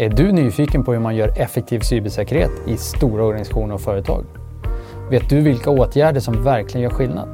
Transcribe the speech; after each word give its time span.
Är 0.00 0.08
du 0.08 0.32
nyfiken 0.32 0.84
på 0.84 0.92
hur 0.92 1.00
man 1.00 1.16
gör 1.16 1.32
effektiv 1.36 1.80
cybersäkerhet 1.80 2.50
i 2.66 2.76
stora 2.76 3.24
organisationer 3.24 3.74
och 3.74 3.80
företag? 3.80 4.24
Vet 5.10 5.28
du 5.28 5.40
vilka 5.40 5.70
åtgärder 5.70 6.20
som 6.20 6.44
verkligen 6.44 6.82
gör 6.82 6.90
skillnad? 6.90 7.28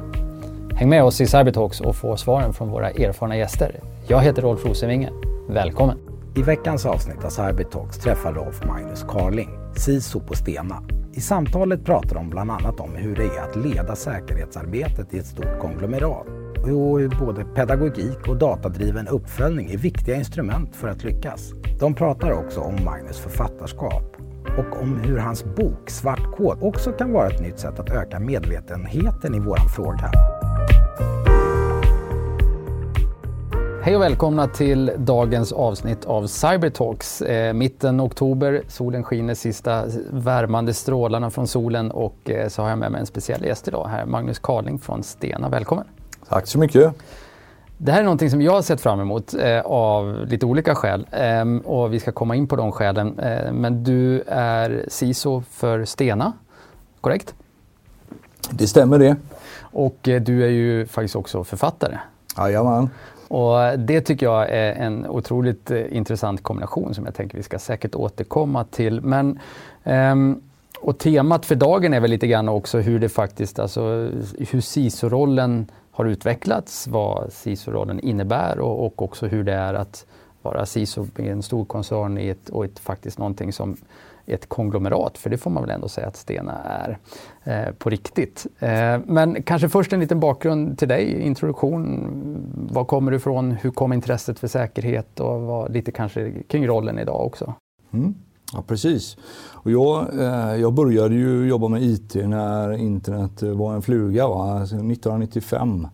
Häng 0.75 0.89
med 0.89 1.03
oss 1.03 1.21
i 1.21 1.27
Cybertalks 1.27 1.81
och 1.81 1.95
få 1.95 2.17
svaren 2.17 2.53
från 2.53 2.69
våra 2.69 2.89
erfarna 2.89 3.37
gäster. 3.37 3.79
Jag 4.07 4.21
heter 4.21 4.41
Rolf 4.41 4.65
Rosenvinge. 4.65 5.09
Välkommen! 5.49 5.97
I 6.35 6.41
veckans 6.41 6.85
avsnitt 6.85 7.25
av 7.25 7.29
Cybertalks 7.29 7.97
träffar 7.97 8.33
Rolf 8.33 8.63
Magnus 8.67 9.05
Carling, 9.09 9.49
CISO 9.75 10.19
på 10.19 10.33
Stena. 10.33 10.83
I 11.13 11.21
samtalet 11.21 11.85
pratar 11.85 12.15
de 12.15 12.29
bland 12.29 12.51
annat 12.51 12.79
om 12.79 12.95
hur 12.95 13.15
det 13.15 13.23
är 13.23 13.41
att 13.41 13.55
leda 13.55 13.95
säkerhetsarbetet 13.95 15.13
i 15.13 15.17
ett 15.17 15.27
stort 15.27 15.59
konglomerat 15.61 16.44
och 16.73 16.99
hur 16.99 17.25
både 17.25 17.45
pedagogik 17.45 18.27
och 18.27 18.37
datadriven 18.37 19.07
uppföljning 19.07 19.71
är 19.71 19.77
viktiga 19.77 20.15
instrument 20.15 20.75
för 20.75 20.87
att 20.87 21.03
lyckas. 21.03 21.53
De 21.79 21.93
pratar 21.93 22.31
också 22.31 22.59
om 22.59 22.83
Magnus 22.85 23.19
författarskap 23.19 24.15
och 24.57 24.81
om 24.81 24.99
hur 24.99 25.17
hans 25.17 25.43
bok 25.43 25.89
Svart 25.89 26.35
kod 26.37 26.57
också 26.61 26.91
kan 26.91 27.13
vara 27.13 27.27
ett 27.27 27.41
nytt 27.41 27.59
sätt 27.59 27.79
att 27.79 27.89
öka 27.89 28.19
medvetenheten 28.19 29.35
i 29.35 29.39
våran 29.39 29.69
fråga. 29.69 30.11
Hej 33.85 33.95
och 33.95 34.01
välkomna 34.01 34.47
till 34.47 34.91
dagens 34.97 35.51
avsnitt 35.51 36.05
av 36.05 36.27
Cybertalks. 36.27 37.21
Eh, 37.21 37.53
mitten 37.53 38.01
oktober, 38.01 38.61
solen 38.67 39.03
skiner, 39.03 39.33
sista 39.33 39.83
värmande 40.11 40.73
strålarna 40.73 41.29
från 41.29 41.47
solen 41.47 41.91
och 41.91 42.29
eh, 42.29 42.47
så 42.47 42.61
har 42.61 42.69
jag 42.69 42.79
med 42.79 42.91
mig 42.91 42.99
en 42.99 43.05
speciell 43.05 43.45
gäst 43.45 43.67
idag 43.67 43.87
här, 43.87 44.05
Magnus 44.05 44.39
Karling 44.39 44.79
från 44.79 45.03
Stena. 45.03 45.49
Välkommen! 45.49 45.85
Tack 46.29 46.47
så 46.47 46.59
mycket! 46.59 46.93
Det 47.77 47.91
här 47.91 47.99
är 47.99 48.03
någonting 48.03 48.29
som 48.29 48.41
jag 48.41 48.51
har 48.51 48.61
sett 48.61 48.81
fram 48.81 48.99
emot 48.99 49.33
eh, 49.33 49.59
av 49.59 50.25
lite 50.27 50.45
olika 50.45 50.75
skäl 50.75 51.07
eh, 51.11 51.45
och 51.65 51.93
vi 51.93 51.99
ska 51.99 52.11
komma 52.11 52.35
in 52.35 52.47
på 52.47 52.55
de 52.55 52.71
skälen. 52.71 53.19
Eh, 53.19 53.51
men 53.51 53.83
du 53.83 54.23
är 54.27 54.85
CISO 54.87 55.43
för 55.51 55.85
Stena, 55.85 56.33
korrekt? 57.01 57.33
Det 58.51 58.67
stämmer 58.67 58.99
det. 58.99 59.15
Och 59.61 60.07
eh, 60.07 60.21
du 60.21 60.43
är 60.43 60.49
ju 60.49 60.85
faktiskt 60.85 61.15
också 61.15 61.43
författare. 61.43 61.97
Jajamän. 62.37 62.89
Och 63.27 63.79
det 63.79 64.01
tycker 64.01 64.25
jag 64.25 64.49
är 64.49 64.73
en 64.73 65.07
otroligt 65.07 65.71
eh, 65.71 65.97
intressant 65.97 66.43
kombination 66.43 66.93
som 66.93 67.05
jag 67.05 67.15
tänker 67.15 67.37
vi 67.37 67.43
ska 67.43 67.59
säkert 67.59 67.95
återkomma 67.95 68.63
till. 68.63 69.01
Men, 69.01 69.39
ehm, 69.83 70.41
och 70.79 70.97
temat 70.97 71.45
för 71.45 71.55
dagen 71.55 71.93
är 71.93 71.99
väl 71.99 72.11
lite 72.11 72.27
grann 72.27 72.49
också 72.49 72.79
hur 72.79 72.99
det 72.99 73.09
faktiskt, 73.09 73.59
alltså 73.59 73.81
hur 74.49 74.61
CISO-rollen 74.61 75.67
har 75.95 76.05
utvecklats, 76.05 76.87
vad 76.87 77.33
CISO-rollen 77.33 77.99
innebär 77.99 78.59
och, 78.59 78.85
och, 78.85 79.01
också 79.01 79.27
hur 79.27 79.43
det 79.43 79.53
är 79.53 79.73
att 79.73 80.05
vara 80.41 80.65
CISO 80.65 81.07
i 81.17 81.27
en 81.27 81.43
stor 81.43 81.65
koncern 81.65 82.17
i 82.17 82.29
ett, 82.29 82.49
och 82.49 82.65
ett, 82.65 82.79
faktiskt 82.79 83.19
någonting 83.19 83.53
som 83.53 83.77
ett 84.25 84.49
konglomerat, 84.49 85.17
för 85.17 85.29
det 85.29 85.37
får 85.37 85.51
man 85.51 85.63
väl 85.63 85.71
ändå 85.71 85.87
säga 85.87 86.07
att 86.07 86.15
Stena 86.15 86.53
är 86.63 86.97
eh, 87.43 87.73
på 87.73 87.89
riktigt. 87.89 88.47
Eh, 88.59 88.99
men 89.05 89.43
kanske 89.43 89.69
först 89.69 89.93
en 89.93 89.99
liten 89.99 90.19
bakgrund 90.19 90.77
till 90.77 90.87
dig, 90.87 91.21
introduktion. 91.21 92.07
Var 92.71 92.85
kommer 92.85 93.11
du 93.11 93.17
ifrån? 93.17 93.51
Hur 93.51 93.71
kom 93.71 93.93
intresset 93.93 94.39
för 94.39 94.47
säkerhet 94.47 95.19
och 95.19 95.41
vad, 95.41 95.71
lite 95.71 95.91
kanske 95.91 96.31
kring 96.47 96.67
rollen 96.67 96.99
idag 96.99 97.25
också? 97.25 97.53
Mm. 97.93 98.15
Ja, 98.55 98.63
precis. 98.67 99.17
Och 99.51 99.71
jag, 99.71 100.19
eh, 100.19 100.55
jag 100.55 100.73
började 100.73 101.15
ju 101.15 101.47
jobba 101.47 101.67
med 101.67 101.83
IT 101.83 102.15
när 102.15 102.71
internet 102.73 103.43
eh, 103.43 103.49
var 103.49 103.73
en 103.73 103.81
fluga, 103.81 104.27
va? 104.27 104.59
Alltså 104.59 104.75
1995. 104.75 105.87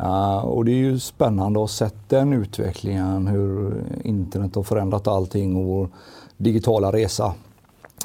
Uh, 0.00 0.06
eh, 0.06 0.38
och 0.38 0.64
det 0.64 0.70
är 0.70 0.76
ju 0.76 0.98
spännande 0.98 1.58
att 1.58 1.62
ha 1.62 1.68
sett 1.68 2.08
den 2.08 2.32
utvecklingen, 2.32 3.26
hur 3.26 3.82
internet 4.04 4.54
har 4.54 4.62
förändrat 4.62 5.06
allting 5.06 5.56
och 5.56 5.64
vår 5.64 5.88
digitala 6.36 6.92
resa 6.92 7.34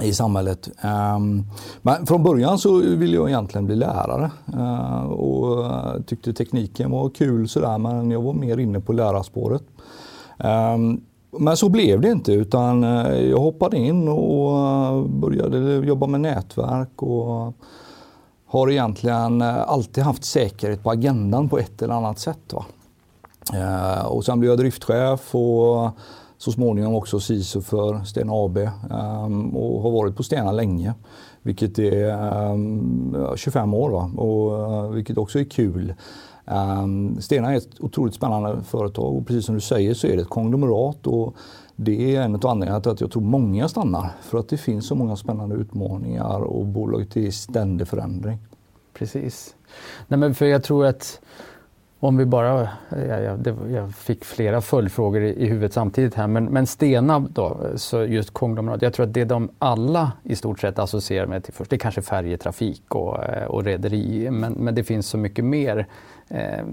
i 0.01 0.13
samhället. 0.13 0.69
Um, 1.15 1.45
men 1.81 2.05
från 2.05 2.23
början 2.23 2.57
så 2.57 2.77
ville 2.77 3.15
jag 3.15 3.29
egentligen 3.29 3.65
bli 3.65 3.75
lärare 3.75 4.31
uh, 4.53 5.03
och 5.03 5.65
tyckte 6.05 6.33
tekniken 6.33 6.91
var 6.91 7.09
kul 7.09 7.49
sådär 7.49 7.77
men 7.77 8.11
jag 8.11 8.21
var 8.21 8.33
mer 8.33 8.57
inne 8.57 8.79
på 8.79 8.93
lärarspåret. 8.93 9.63
Um, 10.37 11.01
men 11.39 11.57
så 11.57 11.69
blev 11.69 12.01
det 12.01 12.11
inte 12.11 12.33
utan 12.33 12.83
eh, 12.83 13.21
jag 13.21 13.39
hoppade 13.39 13.77
in 13.77 14.07
och 14.07 14.57
eh, 14.57 15.03
började 15.03 15.57
jobba 15.87 16.07
med 16.07 16.21
nätverk 16.21 17.03
och 17.03 17.53
har 18.45 18.69
egentligen 18.69 19.41
eh, 19.41 19.69
alltid 19.69 20.03
haft 20.03 20.23
säkerhet 20.23 20.83
på 20.83 20.91
agendan 20.91 21.49
på 21.49 21.57
ett 21.57 21.81
eller 21.81 21.93
annat 21.93 22.19
sätt. 22.19 22.53
Va? 22.53 22.65
Och 24.05 24.25
sen 24.25 24.39
blev 24.39 24.51
jag 24.51 24.59
driftchef 24.59 25.35
och 25.35 25.91
så 26.37 26.51
småningom 26.51 26.95
också 26.95 27.19
SISU 27.19 27.61
för 27.61 28.03
Stena 28.03 28.33
AB 28.33 28.57
ehm, 28.57 29.55
och 29.55 29.81
har 29.81 29.91
varit 29.91 30.15
på 30.15 30.23
Stena 30.23 30.51
länge. 30.51 30.93
Vilket 31.41 31.79
är 31.79 32.09
ehm, 32.09 33.15
25 33.35 33.73
år 33.73 33.89
va? 33.89 34.11
och 34.21 34.97
vilket 34.97 35.17
också 35.17 35.39
är 35.39 35.43
kul. 35.43 35.93
Um, 36.45 37.21
Stena 37.21 37.53
är 37.53 37.57
ett 37.57 37.79
otroligt 37.79 38.15
spännande 38.15 38.63
företag 38.63 39.15
och 39.15 39.27
precis 39.27 39.45
som 39.45 39.55
du 39.55 39.61
säger 39.61 39.93
så 39.93 40.07
är 40.07 40.15
det 40.15 40.21
ett 40.21 40.29
konglomerat 40.29 41.07
och 41.07 41.35
det 41.75 42.15
är 42.15 42.21
en 42.21 42.35
av 42.35 42.47
anledningarna 42.47 42.81
till 42.81 42.91
att 42.91 43.01
jag 43.01 43.11
tror 43.11 43.23
många 43.23 43.67
stannar. 43.67 44.09
För 44.21 44.37
att 44.37 44.49
det 44.49 44.57
finns 44.57 44.87
så 44.87 44.95
många 44.95 45.15
spännande 45.15 45.55
utmaningar 45.55 46.39
och 46.39 46.65
bolaget 46.65 47.17
är 47.17 47.21
i 47.21 47.31
ständig 47.31 47.87
förändring. 47.87 48.37
Precis. 48.93 49.55
Nej, 50.07 50.19
men 50.19 50.35
för 50.35 50.45
jag 50.45 50.63
tror 50.63 50.85
att 50.85 51.21
om 52.03 52.17
vi 52.17 52.25
bara, 52.25 52.69
jag, 52.89 53.23
jag, 53.23 53.57
jag 53.71 53.95
fick 53.95 54.25
flera 54.25 54.61
följdfrågor 54.61 55.23
i, 55.23 55.43
i 55.43 55.47
huvudet 55.47 55.73
samtidigt 55.73 56.15
här, 56.15 56.27
men, 56.27 56.45
men 56.45 56.67
Stena 56.67 57.19
då, 57.19 57.59
så 57.75 58.05
just 58.05 58.33
konglomerat, 58.33 58.81
jag 58.81 58.93
tror 58.93 59.05
att 59.05 59.13
det 59.13 59.25
de 59.25 59.49
alla 59.59 60.11
i 60.23 60.35
stort 60.35 60.59
sett 60.59 60.79
associerar 60.79 61.25
med 61.25 61.43
till 61.43 61.53
först, 61.53 61.69
det 61.69 61.75
är 61.75 61.77
kanske 61.77 62.01
färjetrafik 62.01 62.95
och, 62.95 63.19
och 63.47 63.63
rederi, 63.63 64.31
men, 64.31 64.53
men 64.53 64.75
det 64.75 64.83
finns 64.83 65.07
så 65.07 65.17
mycket 65.17 65.45
mer. 65.45 65.87
Eh, 66.27 66.65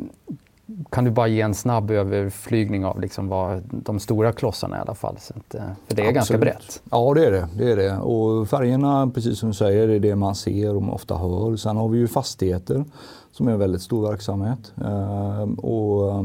kan 0.91 1.05
du 1.05 1.11
bara 1.11 1.29
ge 1.29 1.41
en 1.41 1.55
snabb 1.55 1.91
överflygning 1.91 2.85
av 2.85 3.01
liksom 3.01 3.29
vad 3.29 3.63
de 3.71 4.01
stora 4.01 4.33
klossarna 4.33 4.77
i 4.77 4.81
alla 4.81 4.95
fall? 4.95 5.17
Så 5.19 5.35
att, 5.37 5.55
eh, 5.55 5.61
för 5.61 5.97
det 5.97 6.03
är 6.03 6.07
Absolut. 6.07 6.15
ganska 6.15 6.39
brett. 6.39 6.83
Ja 6.91 7.15
det 7.15 7.27
är 7.27 7.31
det. 7.31 7.49
det 7.57 7.73
är 7.73 7.77
det. 7.77 7.99
Och 7.99 8.49
färgerna, 8.49 9.11
precis 9.15 9.39
som 9.39 9.49
du 9.49 9.55
säger, 9.55 9.89
är 9.89 10.01
det 10.01 10.17
man 10.17 10.35
ser 10.35 10.77
och 10.77 10.83
man 10.83 10.95
ofta 10.95 11.17
hör. 11.17 11.57
Sen 11.57 11.77
har 11.77 11.89
vi 11.89 11.99
ju 11.99 12.09
fastigheter 12.09 12.85
som 13.33 13.49
är 13.49 13.53
en 13.53 13.59
väldigt 13.59 13.83
stor 13.83 14.11
verksamhet. 14.11 14.73
Ehm, 14.85 15.55
och, 15.55 16.25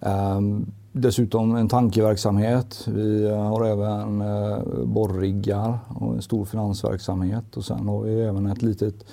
um, 0.00 0.72
dessutom 0.92 1.56
en 1.56 1.68
tankeverksamhet. 1.68 2.86
Vi 2.86 3.30
har 3.30 3.64
även 3.64 4.22
uh, 4.22 4.84
borriggar 4.84 5.78
och 5.88 6.14
en 6.14 6.22
stor 6.22 6.44
finansverksamhet. 6.44 7.56
Och 7.56 7.64
sen 7.64 7.88
har 7.88 8.00
vi 8.00 8.22
även 8.22 8.46
ett 8.46 8.62
litet 8.62 9.04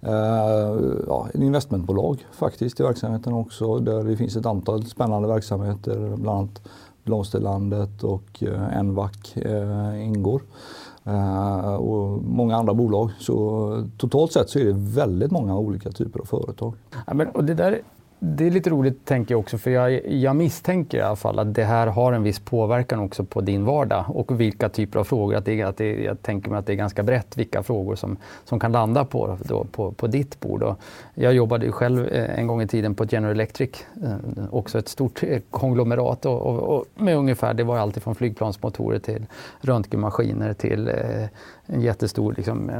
Eh, 0.00 0.80
ja, 1.06 1.28
en 1.34 1.42
investmentbolag 1.42 2.26
faktiskt 2.32 2.80
i 2.80 2.82
verksamheten 2.82 3.32
också 3.32 3.78
där 3.78 4.04
det 4.04 4.16
finns 4.16 4.36
ett 4.36 4.46
antal 4.46 4.84
spännande 4.84 5.28
verksamheter, 5.28 6.16
bland 6.16 6.38
annat 6.38 6.62
Blomsterlandet 7.04 8.04
och 8.04 8.42
uh, 8.42 8.78
Envac 8.78 9.36
uh, 9.36 10.04
ingår. 10.04 10.42
Uh, 11.06 11.74
och 11.74 12.22
många 12.22 12.56
andra 12.56 12.74
bolag. 12.74 13.10
Så 13.18 13.88
totalt 13.96 14.32
sett 14.32 14.50
så 14.50 14.58
är 14.58 14.64
det 14.64 14.74
väldigt 14.76 15.30
många 15.30 15.56
olika 15.56 15.90
typer 15.90 16.20
av 16.20 16.24
företag. 16.24 16.74
Ja, 17.06 17.14
men, 17.14 17.28
och 17.28 17.44
det 17.44 17.54
där 17.54 17.82
det 18.20 18.46
är 18.46 18.50
lite 18.50 18.70
roligt 18.70 19.04
tänker 19.04 19.34
jag 19.34 19.40
också 19.40 19.58
för 19.58 19.70
jag, 19.70 20.06
jag 20.06 20.36
misstänker 20.36 20.98
i 20.98 21.00
alla 21.00 21.16
fall 21.16 21.38
att 21.38 21.54
det 21.54 21.64
här 21.64 21.86
har 21.86 22.12
en 22.12 22.22
viss 22.22 22.38
påverkan 22.38 23.00
också 23.00 23.24
på 23.24 23.40
din 23.40 23.64
vardag 23.64 24.04
och 24.08 24.40
vilka 24.40 24.68
typer 24.68 24.98
av 24.98 25.04
frågor. 25.04 25.36
Att 25.36 25.44
det, 25.44 25.62
att 25.62 25.76
det, 25.76 26.04
jag 26.04 26.22
tänker 26.22 26.50
mig 26.50 26.58
att 26.58 26.66
det 26.66 26.72
är 26.72 26.76
ganska 26.76 27.02
brett 27.02 27.36
vilka 27.36 27.62
frågor 27.62 27.94
som, 27.94 28.16
som 28.44 28.60
kan 28.60 28.72
landa 28.72 29.04
på, 29.04 29.38
då, 29.42 29.64
på, 29.64 29.92
på 29.92 30.06
ditt 30.06 30.40
bord. 30.40 30.62
Och 30.62 30.80
jag 31.14 31.34
jobbade 31.34 31.72
själv 31.72 32.08
eh, 32.08 32.38
en 32.38 32.46
gång 32.46 32.62
i 32.62 32.66
tiden 32.66 32.94
på 32.94 33.04
General 33.10 33.34
Electric, 33.34 33.70
eh, 34.02 34.44
också 34.50 34.78
ett 34.78 34.88
stort 34.88 35.22
eh, 35.22 35.40
konglomerat 35.50 36.26
och, 36.26 36.42
och, 36.42 36.76
och 36.76 36.84
med 36.94 37.16
ungefär, 37.16 37.54
det 37.54 37.64
var 37.64 37.78
alltid 37.78 38.02
från 38.02 38.14
flygplansmotorer 38.14 38.98
till 38.98 39.26
röntgenmaskiner 39.60 40.54
till 40.54 40.90
en 41.68 41.80
jättestor 41.80 42.34
liksom, 42.36 42.70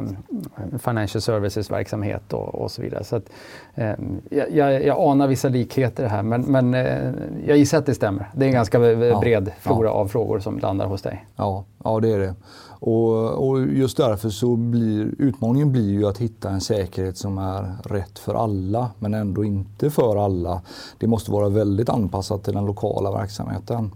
financial 0.78 1.22
services-verksamhet 1.22 2.32
och, 2.32 2.54
och, 2.54 2.70
så 2.70 2.82
vidare. 2.82 3.04
Så 3.04 3.16
att, 3.16 3.30
eh, 3.74 3.92
jag, 4.30 4.84
jag, 4.84 4.98
anar 4.98 5.27
vissa 5.28 5.48
likheter 5.48 6.06
här 6.06 6.22
men, 6.22 6.42
men 6.42 6.74
eh, 6.74 7.12
jag 7.46 7.58
gissar 7.58 7.78
att 7.78 7.86
det 7.86 7.94
stämmer. 7.94 8.30
Det 8.34 8.44
är 8.44 8.46
en 8.46 8.54
ganska 8.54 8.78
bred 8.78 9.48
ja, 9.48 9.52
flora 9.60 9.88
ja. 9.88 9.92
av 9.92 10.08
frågor 10.08 10.38
som 10.38 10.58
landar 10.58 10.86
hos 10.86 11.02
dig. 11.02 11.26
Ja, 11.36 11.64
ja 11.84 12.00
det 12.00 12.12
är 12.12 12.18
det. 12.18 12.34
Och, 12.80 13.48
och, 13.48 13.60
just 13.60 13.96
därför 13.96 14.30
så 14.30 14.56
blir 14.56 15.14
utmaningen 15.18 15.72
blir 15.72 15.90
ju 15.90 16.06
att 16.06 16.18
hitta 16.18 16.50
en 16.50 16.60
säkerhet 16.60 17.16
som 17.16 17.38
är 17.38 17.76
rätt 17.84 18.18
för 18.18 18.34
alla 18.34 18.90
men 18.98 19.14
ändå 19.14 19.44
inte 19.44 19.90
för 19.90 20.24
alla. 20.24 20.62
Det 20.98 21.06
måste 21.06 21.30
vara 21.30 21.48
väldigt 21.48 21.88
anpassat 21.88 22.44
till 22.44 22.54
den 22.54 22.66
lokala 22.66 23.10
verksamheten. 23.10 23.90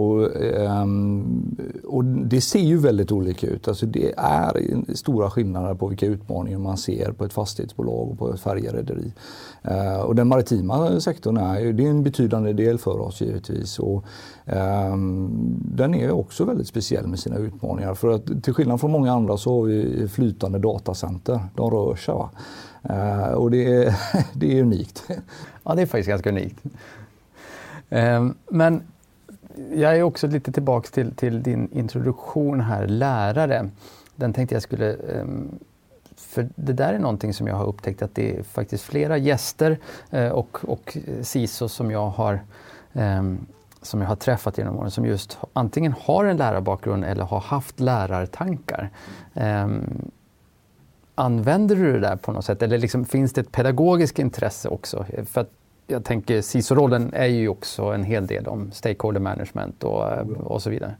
Och, 0.00 0.28
um, 0.82 1.56
och 1.84 2.04
det 2.04 2.40
ser 2.40 2.60
ju 2.60 2.76
väldigt 2.76 3.12
olika 3.12 3.46
ut. 3.46 3.68
Alltså 3.68 3.86
det 3.86 4.14
är 4.16 4.94
stora 4.94 5.30
skillnader 5.30 5.74
på 5.74 5.86
vilka 5.86 6.06
utmaningar 6.06 6.58
man 6.58 6.76
ser 6.76 7.12
på 7.12 7.24
ett 7.24 7.32
fastighetsbolag 7.32 8.10
och 8.10 8.18
på 8.18 8.34
ett 8.34 8.40
färjerederi. 8.40 9.12
Uh, 9.68 9.76
eh, 9.76 10.00
och 10.00 10.14
den 10.14 10.28
maritima 10.28 11.00
sektorn 11.00 11.36
är, 11.36 11.72
det 11.72 11.86
är 11.86 11.90
en 11.90 12.02
betydande 12.02 12.52
del 12.52 12.78
för 12.78 13.00
oss 13.00 13.20
givetvis. 13.20 13.78
Och, 13.78 14.04
um, 14.46 15.60
den 15.74 15.94
är 15.94 16.10
också 16.10 16.44
väldigt 16.44 16.68
speciell 16.68 17.06
med 17.06 17.18
sina 17.18 17.36
utmaningar. 17.36 17.94
För 17.94 18.08
att 18.08 18.42
till 18.42 18.54
skillnad 18.54 18.80
från 18.80 18.90
många 18.90 19.12
andra 19.12 19.36
så 19.36 19.60
har 19.60 19.66
vi 19.66 20.08
flytande 20.08 20.58
datacenter. 20.58 21.40
De 21.54 21.70
rör 21.70 21.94
sig. 21.94 22.14
Va? 22.14 22.30
Uh, 22.90 23.34
och 23.34 23.50
det 23.50 23.74
är, 23.74 23.94
det 24.32 24.58
är 24.58 24.62
unikt. 24.62 25.04
Ja, 25.64 25.74
det 25.74 25.82
är 25.82 25.86
faktiskt 25.86 26.08
ganska 26.08 26.30
unikt. 26.30 26.58
Um, 27.90 28.34
men 28.48 28.82
jag 29.74 29.96
är 29.96 30.02
också 30.02 30.26
lite 30.26 30.52
tillbaks 30.52 30.90
till, 30.90 31.14
till 31.14 31.42
din 31.42 31.68
introduktion 31.72 32.60
här, 32.60 32.86
lärare. 32.86 33.70
Den 34.16 34.32
tänkte 34.32 34.54
jag 34.54 34.62
skulle 34.62 34.92
um, 34.94 35.58
för 36.16 36.48
det 36.54 36.72
där 36.72 36.94
är 36.94 36.98
någonting 36.98 37.34
som 37.34 37.46
jag 37.46 37.54
har 37.54 37.66
upptäckt 37.66 38.02
att 38.02 38.14
det 38.14 38.38
är 38.38 38.42
faktiskt 38.42 38.84
flera 38.84 39.16
gäster 39.16 39.78
eh, 40.10 40.28
och, 40.28 40.58
och 40.62 40.96
SISO 41.22 41.68
som 41.68 41.90
jag 41.90 42.08
har 42.08 42.40
um, 42.92 43.46
som 43.82 44.00
jag 44.00 44.08
har 44.08 44.16
träffat 44.16 44.58
genom 44.58 44.78
åren 44.78 44.90
som 44.90 45.06
just 45.06 45.38
antingen 45.52 45.94
har 46.00 46.24
en 46.24 46.36
lärarbakgrund 46.36 47.04
eller 47.04 47.24
har 47.24 47.40
haft 47.40 47.80
lärartankar. 47.80 48.90
Um, 49.34 50.10
använder 51.14 51.76
du 51.76 51.92
det 51.92 52.00
där 52.00 52.16
på 52.16 52.32
något 52.32 52.44
sätt 52.44 52.62
eller 52.62 52.78
liksom, 52.78 53.04
finns 53.04 53.32
det 53.32 53.40
ett 53.40 53.52
pedagogiskt 53.52 54.18
intresse 54.18 54.68
också? 54.68 55.06
För 55.26 55.40
att 55.40 55.50
jag 55.90 56.04
tänker 56.04 56.42
CISO-rollen 56.42 57.10
är 57.14 57.26
ju 57.26 57.48
också 57.48 57.82
en 57.82 58.04
hel 58.04 58.26
del 58.26 58.46
om 58.46 58.70
stakeholder 58.72 59.20
management 59.20 59.84
och, 59.84 60.12
eh, 60.12 60.28
och 60.28 60.62
så 60.62 60.70
vidare. 60.70 60.96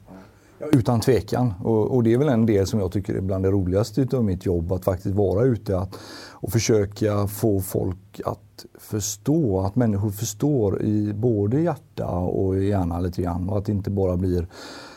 Utan 0.71 0.99
tvekan. 0.99 1.53
Och, 1.63 1.95
och, 1.95 2.03
det 2.03 2.13
är 2.13 2.17
väl 2.17 2.29
en 2.29 2.45
del 2.45 2.67
som 2.67 2.79
jag 2.79 2.91
tycker 2.91 3.13
är 3.13 3.21
bland 3.21 3.43
det 3.43 3.51
roligaste 3.51 4.07
av 4.13 4.23
mitt 4.23 4.45
jobb. 4.45 4.71
Att 4.71 4.85
faktiskt 4.85 5.15
vara 5.15 5.43
ute 5.43 5.77
att, 5.77 5.95
och 6.31 6.51
försöka 6.51 7.27
få 7.27 7.61
folk 7.61 8.21
att 8.25 8.65
förstå. 8.79 9.59
Att 9.59 9.75
människor 9.75 10.09
förstår 10.09 10.81
i 10.81 11.13
både 11.13 11.61
hjärta 11.61 12.07
och 12.07 12.63
hjärna 12.63 12.99
lite 12.99 13.21
grann. 13.21 13.49
Och 13.49 13.57
att 13.57 13.65
det 13.65 13.71
inte 13.71 13.89
bara 13.89 14.17
blir 14.17 14.47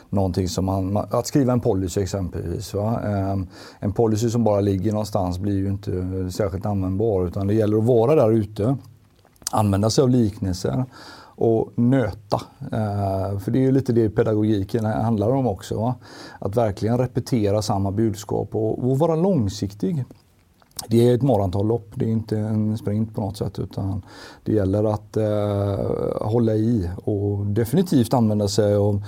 någonting 0.09 0.49
som 0.49 0.65
man, 0.65 0.97
att 0.97 1.27
skriva 1.27 1.53
en 1.53 1.59
policy 1.59 2.01
exempelvis. 2.01 2.73
Va? 2.73 3.01
Ehm, 3.01 3.47
en 3.79 3.93
policy 3.93 4.29
som 4.29 4.43
bara 4.43 4.61
ligger 4.61 4.91
någonstans 4.91 5.39
blir 5.39 5.57
ju 5.57 5.67
inte 5.67 5.91
särskilt 6.31 6.65
användbar 6.65 7.27
utan 7.27 7.47
det 7.47 7.53
gäller 7.53 7.77
att 7.77 7.83
vara 7.83 8.15
där 8.15 8.31
ute 8.31 8.77
använda 9.51 9.89
sig 9.89 10.01
av 10.01 10.09
liknelser 10.09 10.85
och 11.37 11.71
nöta. 11.75 12.41
Eh, 12.59 13.39
för 13.39 13.51
det 13.51 13.59
är 13.59 13.61
ju 13.61 13.71
lite 13.71 13.93
det 13.93 14.09
pedagogiken 14.09 14.85
handlar 14.85 15.29
om 15.29 15.47
också. 15.47 15.95
Att 16.39 16.57
verkligen 16.57 16.97
repetera 16.97 17.61
samma 17.61 17.91
budskap 17.91 18.55
och, 18.55 18.99
vara 18.99 19.15
långsiktig. 19.15 20.05
Det 20.87 21.09
är 21.09 21.15
ett 21.15 21.21
maratonlopp, 21.21 21.91
det 21.95 22.05
är 22.05 22.09
inte 22.09 22.37
en 22.37 22.77
sprint 22.77 23.15
på 23.15 23.21
något 23.21 23.37
sätt 23.37 23.59
utan 23.59 24.01
det 24.43 24.53
gäller 24.53 24.83
att 24.83 25.17
eh, 25.17 26.27
hålla 26.27 26.55
i 26.55 26.89
och 27.03 27.45
definitivt 27.45 28.13
använda 28.13 28.47
sig 28.47 28.75
av 28.75 29.03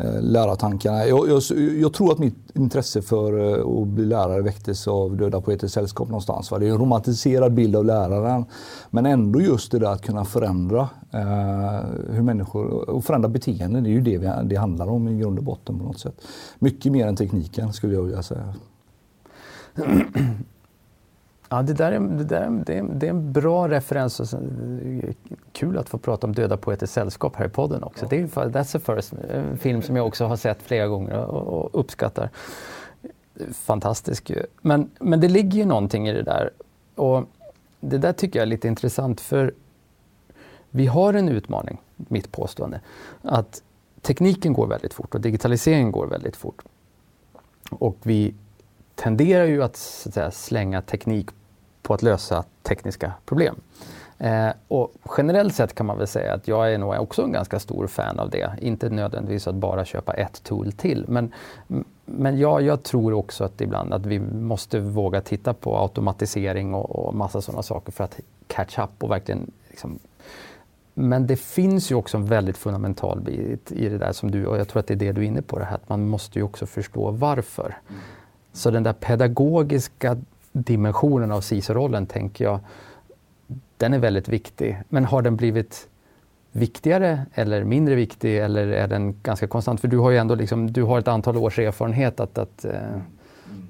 Eh, 0.00 0.22
lärartankarna. 0.22 1.06
Jag, 1.06 1.28
jag, 1.28 1.42
jag, 1.80 1.92
tror 1.92 2.12
att 2.12 2.18
mitt 2.18 2.56
intresse 2.56 3.02
för 3.02 3.58
eh, 3.58 3.82
att 3.82 3.88
bli 3.88 4.04
lärare 4.04 4.42
väcktes 4.42 4.88
av 4.88 5.16
Döda 5.16 5.40
Poeters 5.40 5.72
Sällskap 5.72 6.08
någonstans. 6.08 6.50
Va? 6.50 6.58
Det 6.58 6.66
är 6.66 6.70
en 6.70 6.78
romantiserad 6.78 7.54
bild 7.54 7.76
av 7.76 7.84
läraren. 7.84 8.44
Men 8.90 9.06
ändå 9.06 9.40
just 9.40 9.72
det 9.72 9.78
där 9.78 9.92
att 9.92 10.02
kunna 10.02 10.24
förändra 10.24 10.88
eh, 11.10 11.80
hur 12.10 12.22
människor, 12.22 12.90
och 12.90 13.04
förändra 13.04 13.28
beteenden. 13.28 13.84
Det 13.84 13.90
är 13.90 13.92
ju 13.92 14.00
det 14.00 14.18
vi, 14.18 14.30
det 14.44 14.56
handlar 14.56 14.88
om 14.88 15.08
i 15.08 15.18
grund 15.18 15.38
och 15.38 15.44
botten 15.44 15.78
på 15.78 15.84
något 15.84 16.00
sätt. 16.00 16.20
Mycket 16.58 16.92
mer 16.92 17.06
än 17.06 17.16
tekniken 17.16 17.72
skulle 17.72 17.94
jag 17.94 18.02
vilja 18.02 18.22
säga. 18.22 18.54
Ja, 21.52 21.62
det 21.62 21.72
där 21.72 21.92
är, 21.92 22.00
det 22.00 22.24
där, 22.24 22.62
det 22.66 22.78
är, 22.78 22.82
det 22.82 23.06
är 23.06 23.10
en 23.10 23.32
bra 23.32 23.68
referens. 23.68 24.34
Kul 25.52 25.78
att 25.78 25.88
få 25.88 25.98
prata 25.98 26.26
om 26.26 26.34
Döda 26.34 26.56
poeters 26.56 26.90
sällskap 26.90 27.36
här 27.36 27.46
i 27.46 27.48
podden 27.48 27.82
också. 27.82 28.04
Ja. 28.04 28.08
Det 28.10 28.16
är 28.16 28.26
That's 28.26 28.72
the 28.72 28.78
first, 28.78 29.12
en 29.12 29.58
film 29.58 29.82
som 29.82 29.96
jag 29.96 30.06
också 30.06 30.24
har 30.24 30.36
sett 30.36 30.62
flera 30.62 30.86
gånger 30.86 31.16
och, 31.16 31.58
och 31.58 31.80
uppskattar. 31.80 32.30
Fantastisk 33.52 34.30
ju. 34.30 34.46
Men, 34.62 34.90
men 35.00 35.20
det 35.20 35.28
ligger 35.28 35.58
ju 35.58 35.64
någonting 35.64 36.08
i 36.08 36.12
det 36.12 36.22
där. 36.22 36.50
Och 36.94 37.24
det 37.80 37.98
där 37.98 38.12
tycker 38.12 38.38
jag 38.38 38.42
är 38.42 38.50
lite 38.50 38.68
intressant 38.68 39.20
för 39.20 39.54
vi 40.70 40.86
har 40.86 41.14
en 41.14 41.28
utmaning, 41.28 41.80
mitt 41.96 42.32
påstående, 42.32 42.80
att 43.22 43.62
tekniken 44.00 44.52
går 44.52 44.66
väldigt 44.66 44.94
fort 44.94 45.14
och 45.14 45.20
digitaliseringen 45.20 45.92
går 45.92 46.06
väldigt 46.06 46.36
fort. 46.36 46.62
Och 47.70 47.96
vi 48.02 48.34
tenderar 48.94 49.44
ju 49.44 49.62
att, 49.62 49.76
så 49.76 50.08
att 50.08 50.14
säga, 50.14 50.30
slänga 50.30 50.82
teknik 50.82 51.30
på 51.82 51.94
att 51.94 52.02
lösa 52.02 52.44
tekniska 52.62 53.12
problem. 53.24 53.54
Eh, 54.18 54.50
och 54.68 54.92
generellt 55.16 55.54
sett 55.54 55.74
kan 55.74 55.86
man 55.86 55.98
väl 55.98 56.06
säga 56.06 56.34
att 56.34 56.48
jag 56.48 56.74
är 56.74 56.78
nog 56.78 56.94
också 57.00 57.22
en 57.22 57.32
ganska 57.32 57.58
stor 57.58 57.86
fan 57.86 58.18
av 58.18 58.30
det. 58.30 58.50
Inte 58.60 58.90
nödvändigtvis 58.90 59.46
att 59.48 59.54
bara 59.54 59.84
köpa 59.84 60.12
ett 60.12 60.42
tool 60.42 60.72
till. 60.72 61.04
Men, 61.08 61.32
men 62.04 62.38
ja, 62.38 62.60
jag 62.60 62.82
tror 62.82 63.12
också 63.12 63.44
att 63.44 63.60
ibland 63.60 63.92
att 63.92 64.06
vi 64.06 64.20
måste 64.20 64.80
våga 64.80 65.20
titta 65.20 65.54
på 65.54 65.78
automatisering 65.78 66.74
och, 66.74 66.90
och 66.90 67.14
massa 67.14 67.40
sådana 67.40 67.62
saker 67.62 67.92
för 67.92 68.04
att 68.04 68.20
catch 68.46 68.78
up 68.78 68.90
och 68.98 69.10
verkligen 69.10 69.50
liksom, 69.68 69.98
men 70.94 71.26
det 71.26 71.36
finns 71.36 71.90
ju 71.90 71.94
också 71.94 72.16
en 72.16 72.26
väldigt 72.26 72.56
fundamental 72.56 73.20
bit 73.20 73.72
i 73.72 73.88
det 73.88 73.98
där 73.98 74.12
som 74.12 74.30
du, 74.30 74.46
och 74.46 74.58
jag 74.58 74.68
tror 74.68 74.80
att 74.80 74.86
det 74.86 74.94
är 74.94 74.96
det 74.96 75.12
du 75.12 75.20
är 75.20 75.26
inne 75.26 75.42
på, 75.42 75.58
det 75.58 75.64
här 75.64 75.74
att 75.74 75.88
man 75.88 76.08
måste 76.08 76.38
ju 76.38 76.42
också 76.42 76.66
förstå 76.66 77.10
varför. 77.10 77.78
Mm. 77.88 78.00
Så 78.52 78.70
den 78.70 78.82
där 78.82 78.92
pedagogiska 78.92 80.16
dimensionen 80.52 81.32
av 81.32 81.40
CISO-rollen 81.40 82.06
tänker 82.06 82.44
jag, 82.44 82.60
den 83.76 83.94
är 83.94 83.98
väldigt 83.98 84.28
viktig. 84.28 84.78
Men 84.88 85.04
har 85.04 85.22
den 85.22 85.36
blivit 85.36 85.88
viktigare 86.52 87.26
eller 87.34 87.64
mindre 87.64 87.94
viktig 87.94 88.38
eller 88.38 88.66
är 88.66 88.88
den 88.88 89.20
ganska 89.22 89.46
konstant? 89.46 89.80
För 89.80 89.88
du 89.88 89.98
har 89.98 90.10
ju 90.10 90.16
ändå 90.16 90.34
liksom, 90.34 90.72
du 90.72 90.82
har 90.82 90.98
ett 90.98 91.08
antal 91.08 91.36
års 91.36 91.58
erfarenhet. 91.58 92.20
att, 92.20 92.38
att 92.38 92.64
eh, 92.64 93.00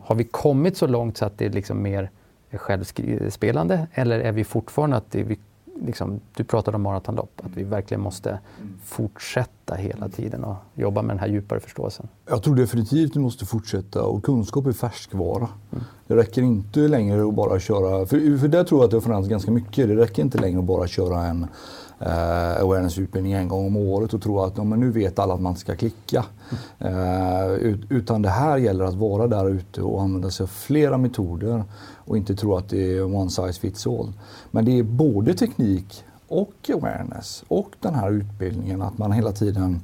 Har 0.00 0.14
vi 0.14 0.24
kommit 0.24 0.76
så 0.76 0.86
långt 0.86 1.16
så 1.16 1.24
att 1.24 1.38
det 1.38 1.46
är 1.46 1.50
liksom 1.50 1.82
mer 1.82 2.10
självspelande 2.52 3.86
eller 3.94 4.20
är 4.20 4.32
vi 4.32 4.44
fortfarande 4.44 4.96
att 4.96 5.10
det, 5.10 5.22
vi 5.22 5.38
liksom, 5.86 6.20
du 6.36 6.44
pratade 6.44 6.74
om 6.74 6.82
maratonlopp, 6.82 7.40
att 7.44 7.56
vi 7.56 7.62
verkligen 7.62 8.00
måste 8.00 8.38
fortsätta 8.84 9.74
hela 9.74 10.08
tiden 10.08 10.44
och 10.44 10.56
jobba 10.74 11.02
med 11.02 11.16
den 11.16 11.20
här 11.20 11.28
djupare 11.28 11.60
förståelsen. 11.60 12.08
Jag 12.28 12.42
tror 12.42 12.56
definitivt 12.56 13.16
vi 13.16 13.20
måste 13.20 13.46
fortsätta 13.46 14.02
och 14.02 14.22
kunskap 14.24 14.66
är 14.66 14.72
färskvara. 14.72 15.48
Mm. 15.72 15.84
Det 16.06 16.16
räcker 16.16 16.42
inte 16.42 16.80
längre 16.80 17.28
att 17.28 17.34
bara 17.34 17.60
köra, 17.60 18.06
för, 18.06 18.38
för 18.38 18.48
där 18.48 18.64
tror 18.64 18.80
jag 18.80 18.84
att 18.84 18.90
det 18.90 18.96
har 18.96 19.02
förändrats 19.02 19.28
ganska 19.28 19.50
mycket. 19.50 19.88
Det 19.88 19.96
räcker 19.96 20.22
inte 20.22 20.38
längre 20.38 20.58
att 20.58 20.64
bara 20.64 20.86
köra 20.86 21.24
en 21.24 21.46
eh, 22.00 22.62
awareness-utbildning 22.62 23.32
en 23.32 23.48
gång 23.48 23.66
om 23.66 23.76
året 23.76 24.14
och 24.14 24.22
tro 24.22 24.40
att 24.40 24.56
ja, 24.56 24.64
men 24.64 24.80
nu 24.80 24.90
vet 24.90 25.18
alla 25.18 25.34
att 25.34 25.40
man 25.40 25.56
ska 25.56 25.76
klicka. 25.76 26.24
Eh, 26.78 27.50
utan 27.88 28.22
det 28.22 28.28
här 28.28 28.58
gäller 28.58 28.84
att 28.84 28.94
vara 28.94 29.26
där 29.26 29.50
ute 29.50 29.82
och 29.82 30.02
använda 30.02 30.30
sig 30.30 30.44
av 30.44 30.48
flera 30.48 30.98
metoder 30.98 31.64
och 32.04 32.16
inte 32.16 32.34
tro 32.34 32.56
att 32.56 32.68
det 32.68 32.96
är 32.96 33.02
one 33.02 33.30
size 33.30 33.60
fits 33.60 33.86
all. 33.86 34.12
Men 34.50 34.64
det 34.64 34.78
är 34.78 34.82
både 34.82 35.34
teknik 35.34 36.04
och 36.28 36.70
awareness 36.74 37.44
och 37.48 37.70
den 37.80 37.94
här 37.94 38.10
utbildningen 38.10 38.82
att 38.82 38.98
man 38.98 39.12
hela 39.12 39.32
tiden 39.32 39.82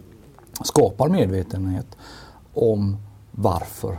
skapar 0.64 1.08
medvetenhet 1.08 1.86
om 2.54 2.96
varför 3.30 3.98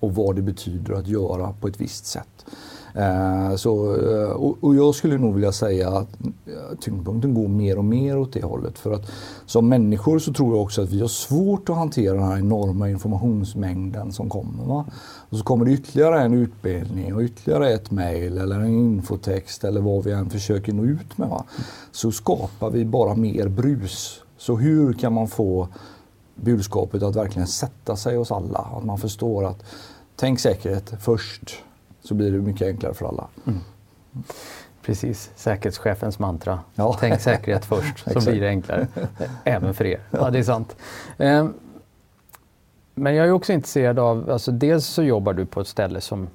och 0.00 0.14
vad 0.14 0.36
det 0.36 0.42
betyder 0.42 0.94
att 0.94 1.06
göra 1.06 1.52
på 1.60 1.68
ett 1.68 1.80
visst 1.80 2.06
sätt. 2.06 2.46
Eh, 2.94 3.56
så, 3.56 3.96
eh, 3.96 4.30
och, 4.60 4.74
jag 4.74 4.94
skulle 4.94 5.18
nog 5.18 5.34
vilja 5.34 5.52
säga 5.52 5.88
att 5.88 6.08
eh, 6.22 6.78
tyngdpunkten 6.80 7.34
går 7.34 7.48
mer 7.48 7.78
och 7.78 7.84
mer 7.84 8.18
åt 8.18 8.32
det 8.32 8.42
hållet. 8.42 8.78
För 8.78 8.92
att 8.92 9.10
som 9.46 9.68
människor 9.68 10.18
så 10.18 10.32
tror 10.32 10.54
jag 10.54 10.62
också 10.62 10.82
att 10.82 10.90
vi 10.90 11.00
har 11.00 11.08
svårt 11.08 11.68
att 11.68 11.76
hantera 11.76 12.14
den 12.14 12.24
här 12.24 12.38
enorma 12.38 12.90
informationsmängden 12.90 14.12
som 14.12 14.28
kommer. 14.28 14.64
Va? 14.64 14.84
Och 15.30 15.38
så 15.38 15.44
kommer 15.44 15.64
det 15.64 15.72
ytterligare 15.72 16.20
en 16.20 16.34
utbildning 16.34 17.14
och 17.14 17.20
ytterligare 17.20 17.72
ett 17.72 17.90
mejl 17.90 18.38
eller 18.38 18.60
en 18.60 18.68
infotext 18.68 19.64
eller 19.64 19.80
vad 19.80 20.04
vi 20.04 20.12
än 20.12 20.30
försöker 20.30 20.72
nå 20.72 20.84
ut 20.84 21.18
med. 21.18 21.28
Va? 21.28 21.44
Så 21.92 22.12
skapar 22.12 22.70
vi 22.70 22.84
bara 22.84 23.14
mer 23.14 23.48
brus. 23.48 24.20
Så 24.38 24.56
hur 24.56 24.92
kan 24.92 25.12
man 25.12 25.28
få 25.28 25.68
budskapet 26.34 27.02
att 27.02 27.16
verkligen 27.16 27.48
sätta 27.48 27.96
sig 27.96 28.16
hos 28.16 28.32
alla? 28.32 28.58
Att 28.58 28.84
man 28.84 28.98
förstår 28.98 29.44
att 29.44 29.64
tänk 30.16 30.40
säkerhet 30.40 30.94
först 31.00 31.62
så 32.02 32.14
blir 32.14 32.32
det 32.32 32.38
mycket 32.38 32.68
enklare 32.68 32.94
för 32.94 33.06
alla. 33.06 33.28
Mm. 33.46 33.60
Precis, 34.82 35.30
säkerhetschefens 35.36 36.18
mantra. 36.18 36.60
Ja. 36.74 36.96
Tänk 37.00 37.20
säkerhet 37.20 37.64
först 37.64 38.12
så 38.12 38.20
blir 38.30 38.40
det 38.40 38.48
enklare. 38.48 38.88
Även 39.44 39.74
för 39.74 39.84
er. 39.84 40.00
Ja, 40.10 40.30
det 40.30 40.38
är 40.38 40.42
sant. 40.42 40.76
Ehm, 41.18 41.54
men 42.94 43.14
jag 43.14 43.26
är 43.26 43.32
också 43.32 43.52
intresserad 43.52 43.98
av, 43.98 44.30
alltså 44.30 44.52
dels 44.52 44.86
så 44.86 45.02
jobbar 45.02 45.32
du 45.32 45.46
på 45.46 45.60
ett 45.60 45.68
ställe 45.68 46.00
som, 46.00 46.28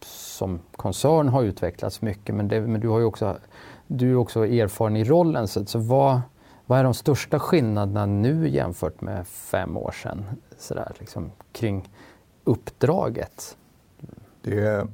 som 0.00 0.60
koncern 0.76 1.28
har 1.28 1.42
utvecklats 1.42 2.02
mycket 2.02 2.34
men, 2.34 2.48
det, 2.48 2.60
men 2.60 2.80
du, 2.80 2.88
har 2.88 2.98
ju 2.98 3.04
också, 3.04 3.38
du 3.86 4.10
är 4.10 4.16
också 4.16 4.46
erfaren 4.46 4.96
i 4.96 5.04
rollen. 5.04 5.48
Så, 5.48 5.66
så 5.66 5.78
vad, 5.78 6.20
vad 6.66 6.78
är 6.78 6.84
de 6.84 6.94
största 6.94 7.38
skillnaderna 7.38 8.06
nu 8.06 8.48
jämfört 8.48 9.00
med 9.00 9.26
fem 9.26 9.76
år 9.76 9.90
sedan? 10.02 10.24
Sådär, 10.58 10.92
liksom, 10.98 11.32
kring 11.52 11.88
uppdraget? 12.44 13.56
Det 14.46 14.60
är, 14.60 14.86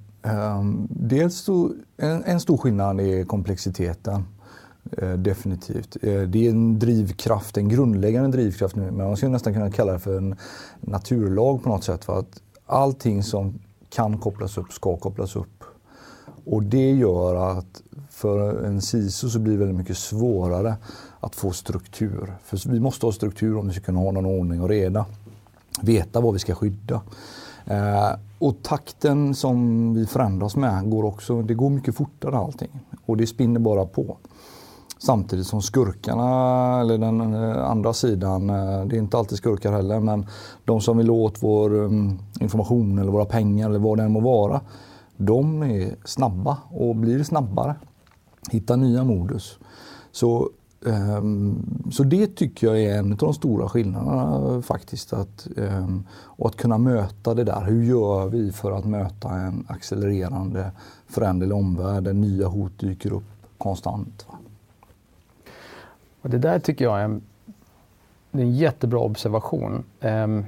um, 0.57 0.89
dels 0.91 1.37
stor, 1.37 1.73
en, 1.97 2.25
en, 2.25 2.41
stor 2.41 2.57
skillnad 2.57 3.01
är 3.01 3.25
komplexiteten. 3.25 4.25
Eh, 4.99 5.13
definitivt. 5.13 5.97
Eh, 6.03 6.21
det 6.21 6.47
är 6.47 6.51
en 6.51 6.79
drivkraft, 6.79 7.57
en 7.57 7.69
grundläggande 7.69 8.31
drivkraft 8.31 8.77
nu. 8.77 8.83
Men 8.83 9.07
man 9.07 9.17
skulle 9.17 9.33
nästan 9.33 9.55
kunna 9.55 9.71
kalla 9.71 9.93
det 9.93 9.99
för 9.99 10.19
en 10.19 10.37
naturlag 10.81 11.63
på 11.63 11.69
något 11.69 11.85
sätt. 11.85 12.05
För 12.05 12.19
att 12.19 12.43
allting 12.67 13.23
som 13.23 13.59
kan 13.91 14.19
kopplas 14.19 14.59
upp 14.59 14.73
ska 14.73 14.97
kopplas 14.97 15.37
upp. 15.37 15.65
Och 16.45 16.63
det 16.63 16.91
gör 16.91 17.59
att 17.59 17.83
för 18.11 18.65
en 18.65 18.81
CISO 18.81 19.31
så 19.31 19.39
blir 19.39 19.53
det 19.53 19.59
väldigt 19.59 19.79
mycket 19.79 19.99
svårare 19.99 20.75
att 21.21 21.35
få 21.35 21.51
struktur. 21.51 22.35
För 22.45 22.71
vi 22.71 22.81
måste 22.81 23.07
ha 23.07 23.13
struktur 23.13 23.57
om 23.57 23.69
vi 23.69 23.75
ska 23.75 23.83
kunna 23.83 24.01
ha 24.01 24.11
någon 24.11 24.27
ordning 24.27 24.61
och 24.61 24.69
reda. 24.69 25.07
Veta 25.83 26.21
vad 26.21 26.33
vi 26.33 26.39
ska 26.39 26.55
skydda. 26.55 27.01
Eh, 27.67 28.13
och 28.43 28.63
takten 28.63 29.35
som 29.35 29.95
vi 29.95 30.07
förändras 30.07 30.57
med 30.57 30.91
går 30.91 31.05
också, 31.05 31.43
det 31.43 31.55
går 31.55 31.71
mycket 31.71 31.95
fortare 31.95 32.37
allting. 32.37 32.81
Och 33.07 33.17
det 33.17 33.27
spinner 33.27 33.61
bara 33.61 33.87
på. 33.87 34.17
Samtidigt 34.99 35.47
som 35.47 35.63
skurkarna, 35.63 36.81
eller 36.81 36.99
den 36.99 37.35
eh, 37.35 37.71
andra 37.71 37.93
sidan, 37.93 38.51
eh, 38.51 38.85
det 38.85 38.97
är 38.97 38.99
inte 38.99 39.19
alltid 39.19 39.39
skurkar 39.39 39.73
heller, 39.73 40.01
men 40.01 40.27
de 40.65 40.81
som 40.81 40.99
vill 40.99 41.11
åt 41.11 41.43
vår 41.43 41.85
mm, 41.85 42.19
information 42.41 42.99
eller 42.99 43.13
våra 43.13 43.25
pengar 43.25 43.69
eller 43.69 43.79
vad 43.79 43.99
det 43.99 44.05
än 44.05 44.13
må 44.13 44.21
vara. 44.21 44.61
De 45.17 45.63
är 45.63 45.97
snabba 46.05 46.59
och 46.71 46.97
blir 46.97 47.23
snabbare. 47.23 47.75
Hittar 48.51 48.77
nya 48.77 49.05
modus. 49.05 49.59
Så 50.13 50.51
Ehm, 50.87 51.63
så 51.93 52.03
det 52.03 52.27
tycker 52.27 52.67
jag 52.67 52.83
är 52.83 52.99
en 52.99 53.13
av 53.13 53.19
de 53.19 53.35
stora 53.35 53.69
skillnaderna 53.69 54.63
faktiskt. 54.63 55.13
Att, 55.13 55.49
ehm, 55.57 56.05
och 56.13 56.47
att 56.47 56.57
kunna 56.57 56.79
möta 56.79 57.35
det 57.35 57.45
där. 57.45 57.65
Hur 57.65 57.85
gör 57.85 58.27
vi 58.29 58.53
för 58.53 58.73
att 58.73 58.85
möta 58.85 59.31
en 59.31 59.67
accelererande 59.69 60.71
föränderlig 61.07 61.57
omvärld 61.57 62.05
där 62.05 62.13
nya 62.13 62.47
hot 62.47 62.79
dyker 62.79 63.13
upp 63.13 63.25
konstant? 63.59 64.27
Och 66.23 66.31
det 66.31 66.39
där 66.39 66.59
tycker 66.59 66.85
jag 66.85 67.01
är 67.01 67.05
en, 67.05 67.23
är 68.33 68.41
en 68.41 68.55
jättebra 68.55 69.01
observation. 69.01 69.85
Ehm, 70.01 70.45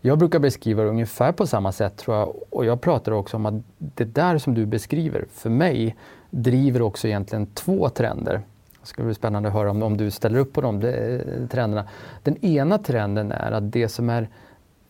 jag 0.00 0.18
brukar 0.18 0.38
beskriva 0.38 0.82
det 0.82 0.88
ungefär 0.88 1.32
på 1.32 1.46
samma 1.46 1.72
sätt 1.72 1.96
tror 1.96 2.16
jag. 2.16 2.36
Och 2.50 2.64
jag 2.64 2.80
pratar 2.80 3.12
också 3.12 3.36
om 3.36 3.46
att 3.46 3.54
det 3.78 4.04
där 4.04 4.38
som 4.38 4.54
du 4.54 4.66
beskriver, 4.66 5.26
för 5.32 5.50
mig, 5.50 5.96
driver 6.30 6.82
också 6.82 7.08
egentligen 7.08 7.46
två 7.46 7.88
trender. 7.88 8.42
Det 8.80 8.86
ska 8.86 9.02
bli 9.02 9.14
spännande 9.14 9.48
att 9.48 9.54
höra 9.54 9.70
om, 9.70 9.82
om 9.82 9.96
du 9.96 10.10
ställer 10.10 10.38
upp 10.38 10.52
på 10.52 10.60
de 10.60 10.82
eh, 10.82 11.48
trenderna. 11.48 11.88
Den 12.22 12.44
ena 12.44 12.78
trenden 12.78 13.32
är 13.32 13.52
att 13.52 13.72
det 13.72 13.88
som, 13.88 14.10
är, 14.10 14.28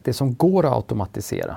det 0.03 0.13
som 0.13 0.35
går 0.35 0.67
att 0.67 0.73
automatisera, 0.73 1.57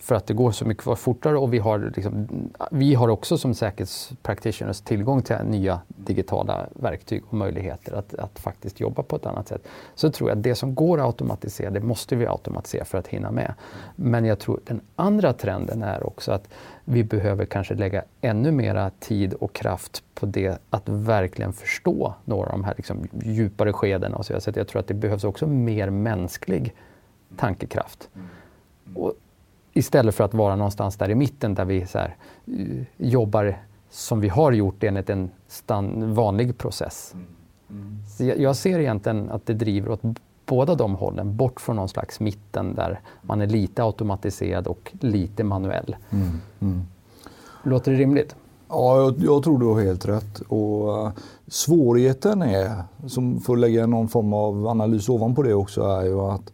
för 0.00 0.14
att 0.14 0.26
det 0.26 0.34
går 0.34 0.50
så 0.50 0.64
mycket 0.64 0.98
fortare 0.98 1.38
och 1.38 1.54
vi 1.54 1.58
har, 1.58 1.92
liksom, 1.96 2.28
vi 2.70 2.94
har 2.94 3.08
också 3.08 3.38
som 3.38 3.54
säkerhetspractitioners 3.54 4.80
tillgång 4.80 5.22
till 5.22 5.36
nya 5.44 5.80
digitala 5.88 6.66
verktyg 6.72 7.22
och 7.28 7.34
möjligheter 7.34 7.92
att, 7.92 8.14
att 8.14 8.38
faktiskt 8.38 8.80
jobba 8.80 9.02
på 9.02 9.16
ett 9.16 9.26
annat 9.26 9.48
sätt. 9.48 9.68
Så 9.94 10.10
tror 10.10 10.30
jag 10.30 10.38
att 10.38 10.42
det 10.42 10.54
som 10.54 10.74
går 10.74 10.98
att 10.98 11.06
automatisera, 11.06 11.70
det 11.70 11.80
måste 11.80 12.16
vi 12.16 12.26
automatisera 12.26 12.84
för 12.84 12.98
att 12.98 13.06
hinna 13.06 13.30
med. 13.30 13.54
Men 13.96 14.24
jag 14.24 14.38
tror 14.38 14.60
den 14.64 14.80
andra 14.96 15.32
trenden 15.32 15.82
är 15.82 16.06
också 16.06 16.32
att 16.32 16.48
vi 16.84 17.04
behöver 17.04 17.44
kanske 17.44 17.74
lägga 17.74 18.04
ännu 18.20 18.52
mera 18.52 18.90
tid 18.90 19.34
och 19.34 19.52
kraft 19.52 20.04
på 20.14 20.26
det 20.26 20.58
att 20.70 20.88
verkligen 20.88 21.52
förstå 21.52 22.14
några 22.24 22.46
av 22.46 22.52
de 22.52 22.64
här 22.64 22.74
liksom 22.76 23.08
djupare 23.22 23.72
skedena. 23.72 24.22
Så 24.22 24.32
jag 24.54 24.68
tror 24.68 24.80
att 24.80 24.86
det 24.86 24.94
behövs 24.94 25.24
också 25.24 25.46
mer 25.46 25.90
mänsklig 25.90 26.74
tankekraft. 27.36 28.08
Och 28.94 29.14
Istället 29.72 30.14
för 30.14 30.24
att 30.24 30.34
vara 30.34 30.56
någonstans 30.56 30.96
där 30.96 31.10
i 31.10 31.14
mitten 31.14 31.54
där 31.54 31.64
vi 31.64 31.86
så 31.86 31.98
här, 31.98 32.16
uh, 32.48 32.82
jobbar 32.96 33.58
som 33.90 34.20
vi 34.20 34.28
har 34.28 34.52
gjort 34.52 34.84
enligt 34.84 35.10
en 35.10 35.30
stan, 35.48 36.14
vanlig 36.14 36.58
process. 36.58 37.10
Mm. 37.14 37.26
Mm. 37.70 37.98
Så 38.16 38.24
jag, 38.24 38.40
jag, 38.40 38.56
ser 38.56 38.78
egentligen 38.78 39.30
att 39.30 39.46
det 39.46 39.54
driver 39.54 39.90
åt 39.90 40.00
båda 40.46 40.74
de 40.74 40.94
hållen, 40.94 41.36
bort 41.36 41.60
från 41.60 41.76
någon 41.76 41.88
slags 41.88 42.20
mitten 42.20 42.74
där 42.74 43.00
man 43.22 43.40
är 43.40 43.46
lite 43.46 43.84
automatiserad 43.84 44.66
och 44.66 44.92
lite 45.00 45.44
manuell. 45.44 45.96
Mm. 46.10 46.28
mm. 46.60 46.82
Låter 47.62 47.92
det 47.92 47.98
rimligt? 47.98 48.36
Ja, 48.68 48.96
jag, 48.96 49.14
jag, 49.18 49.42
tror 49.42 49.58
du 49.58 49.66
har 49.66 49.80
helt 49.80 50.08
rätt. 50.08 50.40
Och, 50.40 51.06
uh, 51.06 51.10
svårigheten 51.46 52.42
är, 52.42 52.84
som 53.06 53.40
får 53.40 53.56
lägga 53.56 53.86
någon 53.86 54.08
form 54.08 54.32
av 54.32 54.66
analys 54.66 55.08
ovanpå 55.08 55.42
det 55.42 55.54
också, 55.54 55.82
är 55.82 56.04
ju 56.04 56.20
att 56.20 56.52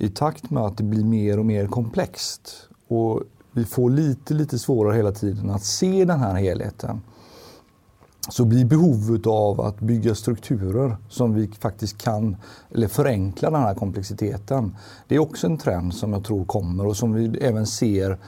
i 0.00 0.08
takt 0.08 0.50
med 0.50 0.62
att 0.62 0.76
det 0.76 0.82
blir 0.82 1.04
mer 1.04 1.38
och 1.38 1.46
mer 1.46 1.66
komplext 1.66 2.68
och 2.88 3.22
vi 3.52 3.64
får 3.64 3.90
lite, 3.90 4.34
lite 4.34 4.58
svårare 4.58 4.96
hela 4.96 5.12
tiden 5.12 5.50
att 5.50 5.64
se 5.64 6.04
den 6.04 6.20
här 6.20 6.34
helheten 6.34 7.00
så 8.28 8.44
blir 8.44 8.64
behovet 8.64 9.26
av 9.26 9.60
att 9.60 9.80
bygga 9.80 10.14
strukturer 10.14 10.96
som 11.08 11.34
vi 11.34 11.46
faktiskt 11.46 11.98
kan, 12.02 12.36
eller 12.70 12.88
förenkla 12.88 13.50
den 13.50 13.60
här 13.60 13.74
komplexiteten. 13.74 14.76
Det 15.08 15.14
är 15.14 15.18
också 15.18 15.46
en 15.46 15.58
trend 15.58 15.94
som 15.94 16.12
jag 16.12 16.24
tror 16.24 16.44
kommer 16.44 16.86
och 16.86 16.96
som 16.96 17.12
vi 17.12 17.38
även 17.38 17.66
ser 17.66 18.18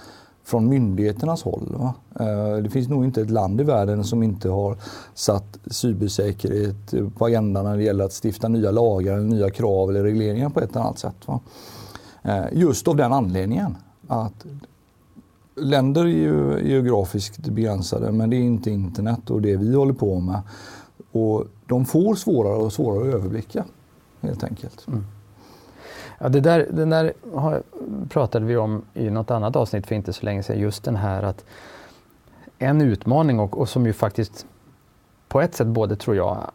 från 0.45 0.69
myndigheternas 0.69 1.43
håll. 1.43 1.77
Va? 1.79 1.95
Eh, 2.21 2.63
det 2.63 2.71
finns 2.71 2.89
nog 2.89 3.05
inte 3.05 3.21
ett 3.21 3.31
land 3.31 3.61
i 3.61 3.65
världen 3.65 4.05
som 4.05 4.23
inte 4.23 4.49
har 4.49 4.77
satt 5.15 5.59
cybersäkerhet 5.67 6.95
på 7.19 7.27
agendan 7.27 7.65
när 7.65 7.77
det 7.77 7.83
gäller 7.83 8.05
att 8.05 8.25
stifta 8.25 8.49
nya 8.49 8.71
lagar, 8.71 9.19
nya 9.19 9.51
krav 9.51 9.91
eller 9.91 10.03
regleringar 10.03 10.49
på 10.49 10.61
ett 10.61 10.71
eller 10.71 10.81
annat 10.81 10.99
sätt. 10.99 11.17
Va? 11.27 11.41
Eh, 12.23 12.45
just 12.53 12.89
av 12.89 12.97
den 12.97 13.13
anledningen 13.13 13.77
att 14.09 14.47
länder 15.55 16.05
är 16.05 16.07
ju 16.07 16.61
geografiskt 16.69 17.49
begränsade 17.49 18.13
men 18.13 18.31
det 18.31 18.37
är 18.37 18.41
inte 18.41 18.71
internet 18.71 19.31
och 19.31 19.43
det 19.43 19.57
vi 19.57 19.75
håller 19.75 19.95
på 19.95 20.21
med. 20.21 20.41
Och 21.13 21.45
de 21.67 21.85
får 21.85 22.15
svårare 22.15 22.57
och 22.57 22.73
svårare 22.73 23.09
att 23.09 23.15
överblicka 23.15 23.65
helt 24.21 24.45
enkelt. 24.45 24.87
Mm. 24.89 25.05
Ja, 26.19 26.29
det 26.29 26.41
där, 26.41 26.67
den 26.71 26.91
där 26.91 27.13
pratade 28.09 28.47
vi 28.47 28.57
om 28.57 28.83
i 28.95 29.11
något 29.11 29.31
annat 29.31 29.57
avsnitt 29.57 29.87
för 29.87 29.95
inte 29.95 30.13
så 30.13 30.25
länge 30.27 30.43
sedan. 30.43 30.59
Just 30.59 30.85
den 30.85 30.97
här 30.97 31.23
att 31.23 31.45
en 32.59 32.81
utmaning 32.81 33.41
och, 33.41 33.59
och 33.59 33.69
som 33.69 33.87
ju 33.87 33.93
faktiskt 33.93 34.47
på 35.29 35.41
ett 35.41 35.55
sätt 35.55 35.67
både 35.67 35.97
tror 35.97 36.17
jag 36.17 36.51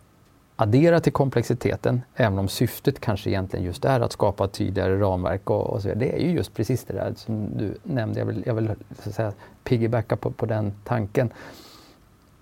adderar 0.56 1.00
till 1.00 1.14
komplexiteten, 1.14 2.02
även 2.16 2.40
om 2.40 2.48
syftet 2.48 3.00
kanske 3.00 3.30
egentligen 3.30 3.66
just 3.66 3.86
är 3.86 4.00
att 4.00 4.12
skapa 4.12 4.48
tydligare 4.48 5.00
ramverk 5.00 5.50
och, 5.50 5.70
och 5.70 5.82
så 5.82 5.94
Det 5.94 6.16
är 6.16 6.20
ju 6.20 6.32
just 6.32 6.54
precis 6.54 6.84
det 6.84 6.94
där 6.94 7.14
som 7.16 7.58
du 7.58 7.78
nämnde. 7.84 8.20
Jag 8.20 8.26
vill, 8.26 8.44
jag 8.46 8.54
vill 8.54 8.72
så 9.04 9.10
att 9.10 9.16
säga, 9.16 9.34
piggybacka 9.64 10.16
på, 10.16 10.32
på 10.32 10.46
den 10.46 10.74
tanken. 10.84 11.30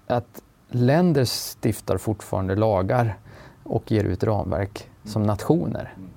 Att 0.07 0.41
länder 0.69 1.25
stiftar 1.25 1.97
fortfarande 1.97 2.55
lagar 2.55 3.17
och 3.63 3.91
ger 3.91 4.03
ut 4.03 4.23
ramverk 4.23 4.89
som 5.03 5.23
nationer. 5.23 5.93
Mm. 5.95 6.09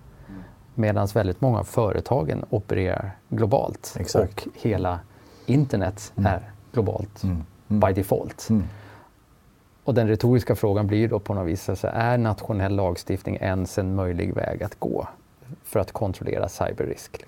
Medan 0.78 1.08
väldigt 1.14 1.40
många 1.40 1.58
av 1.58 1.64
företagen 1.64 2.44
opererar 2.50 3.10
globalt 3.28 3.96
Exakt. 3.98 4.46
och 4.46 4.52
hela 4.54 5.00
internet 5.46 6.12
mm. 6.16 6.32
är 6.32 6.50
globalt 6.72 7.22
mm. 7.22 7.44
Mm. 7.68 7.80
by 7.80 7.92
default. 7.92 8.48
Mm. 8.50 8.64
Och 9.84 9.94
den 9.94 10.08
retoriska 10.08 10.56
frågan 10.56 10.86
blir 10.86 11.08
då 11.08 11.18
på 11.18 11.34
något 11.34 11.46
vis, 11.46 11.68
alltså, 11.68 11.88
är 11.92 12.18
nationell 12.18 12.76
lagstiftning 12.76 13.36
ens 13.36 13.78
en 13.78 13.94
möjlig 13.94 14.34
väg 14.34 14.62
att 14.62 14.78
gå 14.78 15.08
för 15.64 15.80
att 15.80 15.92
kontrollera 15.92 16.48
cyberrisk? 16.48 17.24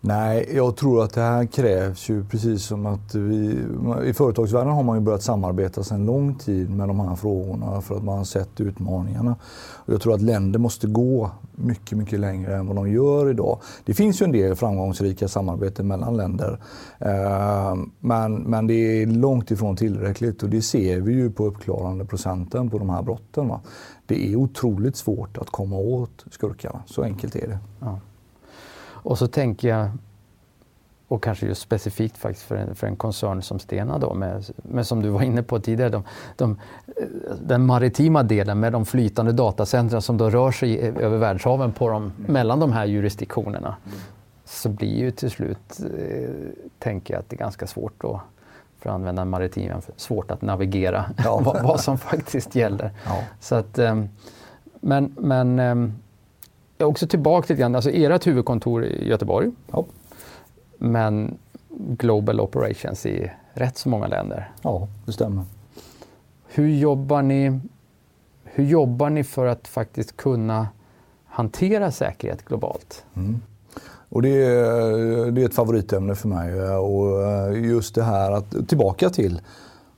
Nej, 0.00 0.50
jag 0.54 0.76
tror 0.76 1.04
att 1.04 1.14
det 1.14 1.20
här 1.20 1.46
krävs 1.46 2.08
ju 2.08 2.24
precis 2.24 2.62
som 2.64 2.86
att 2.86 3.14
vi... 3.14 3.58
I 4.04 4.12
företagsvärlden 4.12 4.72
har 4.72 4.82
man 4.82 4.96
ju 4.98 5.04
börjat 5.04 5.22
samarbeta 5.22 5.82
sedan 5.82 6.06
lång 6.06 6.34
tid 6.34 6.70
med 6.70 6.88
de 6.88 7.00
här 7.00 7.16
frågorna 7.16 7.80
för 7.80 7.96
att 7.96 8.04
man 8.04 8.18
har 8.18 8.24
sett 8.24 8.60
utmaningarna. 8.60 9.36
Och 9.76 9.92
jag 9.92 10.00
tror 10.00 10.14
att 10.14 10.22
länder 10.22 10.58
måste 10.58 10.86
gå 10.86 11.30
mycket, 11.54 11.98
mycket 11.98 12.20
längre 12.20 12.56
än 12.56 12.66
vad 12.66 12.76
de 12.76 12.90
gör 12.90 13.30
idag. 13.30 13.58
Det 13.84 13.94
finns 13.94 14.22
ju 14.22 14.24
en 14.24 14.32
del 14.32 14.56
framgångsrika 14.56 15.28
samarbeten 15.28 15.86
mellan 15.86 16.16
länder. 16.16 16.60
Eh, 16.98 17.76
men, 18.00 18.34
men 18.34 18.66
det 18.66 19.02
är 19.02 19.06
långt 19.06 19.50
ifrån 19.50 19.76
tillräckligt 19.76 20.42
och 20.42 20.48
det 20.48 20.62
ser 20.62 21.00
vi 21.00 21.12
ju 21.12 21.30
på 21.30 21.46
uppklarande 21.46 22.04
procenten 22.04 22.70
på 22.70 22.78
de 22.78 22.90
här 22.90 23.02
brotten. 23.02 23.48
Va? 23.48 23.60
Det 24.06 24.32
är 24.32 24.36
otroligt 24.36 24.96
svårt 24.96 25.38
att 25.38 25.50
komma 25.50 25.76
åt 25.76 26.24
skurkarna, 26.30 26.82
så 26.86 27.02
enkelt 27.02 27.36
är 27.36 27.48
det. 27.48 27.58
Ja. 27.80 27.98
Och 29.02 29.18
så 29.18 29.26
tänker 29.28 29.68
jag, 29.68 29.90
och 31.08 31.22
kanske 31.22 31.46
just 31.46 31.62
specifikt 31.62 32.18
faktiskt 32.18 32.46
för 32.46 32.56
en, 32.56 32.74
för 32.74 32.86
en 32.86 32.96
koncern 32.96 33.42
som 33.42 33.58
Stena 33.58 33.98
då, 33.98 34.14
med, 34.14 34.44
med 34.56 34.86
som 34.86 35.02
du 35.02 35.08
var 35.08 35.22
inne 35.22 35.42
på 35.42 35.60
tidigare, 35.60 35.90
de, 35.90 36.04
de, 36.36 36.58
den 37.42 37.66
maritima 37.66 38.22
delen 38.22 38.60
med 38.60 38.72
de 38.72 38.86
flytande 38.86 39.32
datacentren 39.32 40.02
som 40.02 40.16
då 40.16 40.30
rör 40.30 40.50
sig 40.50 40.80
över 40.80 41.18
världshaven 41.18 41.72
på 41.72 41.88
de, 41.88 42.12
mellan 42.16 42.60
de 42.60 42.72
här 42.72 42.86
jurisdiktionerna. 42.86 43.76
Så 44.44 44.68
blir 44.68 44.98
ju 44.98 45.10
till 45.10 45.30
slut, 45.30 45.80
eh, 45.80 46.30
tänker 46.78 47.14
jag, 47.14 47.20
att 47.20 47.28
det 47.28 47.36
är 47.36 47.38
ganska 47.38 47.66
svårt 47.66 47.94
då 47.98 48.20
för 48.78 48.90
att 48.90 48.94
använda 48.94 49.24
maritim, 49.24 49.72
svårt 49.96 50.30
att 50.30 50.42
navigera 50.42 51.04
ja. 51.24 51.40
vad, 51.44 51.62
vad, 51.62 51.80
som 51.80 51.98
faktiskt 51.98 52.54
gäller. 52.54 52.90
Ja. 53.06 53.18
Så 53.40 53.54
att, 53.54 53.78
eh, 53.78 54.04
Men, 54.80 55.14
men 55.18 55.58
eh, 55.58 55.90
också 56.84 57.06
tillbaka 57.06 57.46
lite 57.48 57.60
grann, 57.60 57.74
alltså 57.74 57.90
ert 57.90 58.26
huvudkontor 58.26 58.84
i 58.84 59.08
Göteborg. 59.08 59.50
Ja. 59.70 59.84
Men 60.78 61.38
Global 61.78 62.40
Operations 62.40 63.06
i 63.06 63.30
rätt 63.52 63.78
så 63.78 63.88
många 63.88 64.06
länder. 64.06 64.50
Ja, 64.62 64.88
det 65.06 65.12
stämmer. 65.12 65.44
Hur 66.48 66.68
jobbar 66.68 67.22
ni, 67.22 67.60
hur 68.44 68.64
jobbar 68.64 69.10
ni 69.10 69.24
för 69.24 69.46
att 69.46 69.68
faktiskt 69.68 70.16
kunna 70.16 70.68
hantera 71.26 71.90
säkerhet 71.90 72.44
globalt? 72.44 73.04
Mm. 73.14 73.40
Och 74.10 74.22
det, 74.22 74.44
är, 74.44 75.30
det 75.30 75.42
är 75.42 75.46
ett 75.46 75.54
favoritämne 75.54 76.14
för 76.14 76.28
mig. 76.28 76.60
Och 76.62 77.56
just 77.56 77.94
det 77.94 78.02
här 78.02 78.30
att, 78.30 78.68
tillbaka 78.68 79.10
till, 79.10 79.40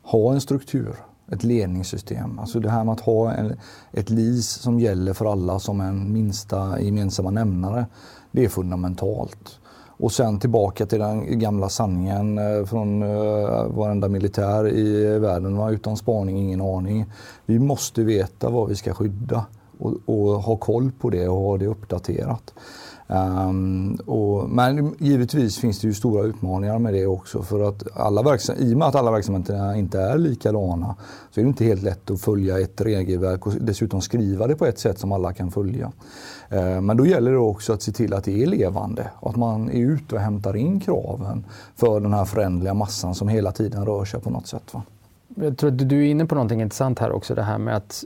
ha 0.02 0.32
en 0.32 0.40
struktur, 0.40 0.94
ett 1.30 1.44
ledningssystem. 1.44 2.38
Alltså 2.38 2.60
det 2.60 2.70
här 2.70 2.84
med 2.84 2.92
att 2.92 3.00
ha 3.00 3.32
en, 3.32 3.56
ett 3.92 4.10
LIS 4.10 4.49
som 4.49 4.80
gäller 4.80 5.12
för 5.12 5.32
alla 5.32 5.58
som 5.58 5.80
en 5.80 6.12
minsta 6.12 6.80
gemensamma 6.80 7.30
nämnare. 7.30 7.87
Det 8.30 8.44
är 8.44 8.49
fundamentalt. 8.49 9.60
Och 10.00 10.12
sen 10.12 10.38
tillbaka 10.38 10.87
till 10.87 10.99
den 10.99 11.38
gamla 11.38 11.68
sanningen 11.68 12.38
eh, 12.38 12.64
från 12.64 13.02
eh, 13.02 13.66
varenda 13.66 14.08
militär 14.08 14.68
i 14.68 15.18
världen. 15.18 15.56
Va? 15.56 15.70
Utan 15.70 15.96
spaning, 15.96 16.38
ingen 16.38 16.60
aning. 16.60 17.12
Vi 17.46 17.58
måste 17.58 18.02
veta 18.02 18.50
vad 18.50 18.68
vi 18.68 18.76
ska 18.76 18.94
skydda 18.94 19.46
och, 19.78 19.94
och 20.06 20.42
ha 20.42 20.56
koll 20.56 20.92
på 21.00 21.10
det 21.10 21.28
och 21.28 21.40
ha 21.40 21.58
det 21.58 21.66
uppdaterat. 21.66 22.54
Um, 23.12 23.95
och, 23.95 24.50
men 24.50 24.95
givetvis 24.99 25.59
finns 25.59 25.81
det 25.81 25.87
ju 25.87 25.95
stora 25.95 26.25
utmaningar 26.25 26.79
med 26.79 26.95
det 26.95 27.07
också. 27.07 27.43
För 27.43 27.69
att 27.69 27.97
alla 27.97 28.38
I 28.59 28.75
och 28.75 28.79
med 28.79 28.88
att 28.88 28.95
alla 28.95 29.11
verksamheterna 29.11 29.76
inte 29.76 30.00
är 30.00 30.19
likadana 30.19 30.97
så 31.31 31.40
är 31.40 31.45
det 31.45 31.49
inte 31.49 31.64
helt 31.64 31.83
lätt 31.83 32.11
att 32.11 32.21
följa 32.21 32.61
ett 32.61 32.81
regelverk 32.81 33.47
och 33.47 33.52
dessutom 33.61 34.00
skriva 34.00 34.47
det 34.47 34.57
på 34.57 34.67
ett 34.67 34.79
sätt 34.79 34.99
som 34.99 35.12
alla 35.12 35.33
kan 35.33 35.50
följa. 35.50 35.93
Uh, 36.52 36.81
men 36.81 36.97
då 36.97 37.07
gäller 37.07 37.31
det 37.31 37.38
också 37.38 37.73
att 37.73 37.83
se 37.83 37.93
till 37.93 38.14
att 38.14 38.25
det 38.25 38.43
är 38.43 38.47
levande 38.47 39.11
och 39.21 39.31
att 39.31 39.37
man 39.37 39.71
är 39.71 39.81
ute 39.81 40.14
och 40.14 40.21
hämtar 40.21 40.57
in 40.57 40.81
kraven 40.81 41.45
för 41.76 42.00
den 42.00 42.14
här 42.14 42.25
förändliga 42.25 42.75
massan 42.75 43.14
som 43.14 43.29
hela 43.29 43.52
tiden 43.52 43.87
rör 43.87 44.05
sig 44.05 44.21
på 44.21 44.31
något 44.31 44.47
sätt. 44.47 44.75
Va? 44.75 44.83
Jag 45.35 45.59
tror 45.59 45.71
att 45.71 45.88
du 45.88 46.07
är 46.07 46.11
inne 46.11 46.26
på 46.26 46.35
någonting 46.35 46.62
intressant 46.62 46.99
här 46.99 47.12
också, 47.12 47.35
det 47.35 47.43
här 47.43 47.59
med 47.59 47.76
att 47.76 48.05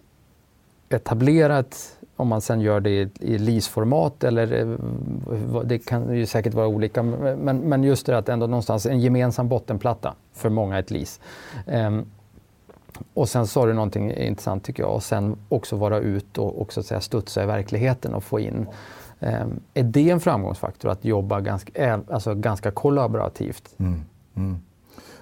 etablera 0.89 1.59
ett 1.59 1.94
om 2.17 2.29
man 2.29 2.41
sen 2.41 2.61
gör 2.61 2.81
det 2.81 2.91
i, 2.91 3.11
i 3.21 3.39
LIS-format 3.39 4.25
eller 4.25 4.53
eh, 4.53 5.61
det 5.65 5.79
kan 5.79 6.17
ju 6.17 6.27
säkert 6.27 6.55
vara 6.55 6.67
olika. 6.67 7.03
Men, 7.03 7.59
men 7.59 7.85
just 7.85 8.07
det 8.07 8.19
att 8.19 8.29
ändå 8.29 8.47
någonstans 8.47 8.87
en 8.87 9.01
gemensam 9.01 9.49
bottenplatta 9.49 10.15
för 10.33 10.49
många 10.49 10.79
ett 10.79 10.91
LIS. 10.91 11.21
Um, 11.67 11.75
ehm, 11.75 12.05
och 13.15 13.29
sen 13.29 13.47
sa 13.47 13.67
du 13.67 13.73
någonting 13.73 14.13
intressant 14.13 14.65
tycker 14.65 14.83
jag 14.83 14.95
och 14.95 15.03
sen 15.03 15.37
också 15.49 15.77
vara 15.77 15.99
ut 15.99 16.39
och 16.39 16.61
också 16.61 16.83
säga 16.83 17.01
studsa 17.01 17.43
i 17.43 17.47
verkligheten 17.47 18.15
och 18.15 18.25
få 18.25 18.41
in. 18.41 18.67
Um, 19.21 19.61
är 19.75 19.83
det 19.83 20.11
en 20.11 20.21
framgångsfaktor 20.21 20.91
att 20.91 21.05
jobba 21.05 21.41
ganska, 21.41 22.01
alltså 22.11 22.35
ganska 22.35 22.71
kollaborativt? 22.71 23.75
Mm, 23.79 24.01
mm. 24.37 24.61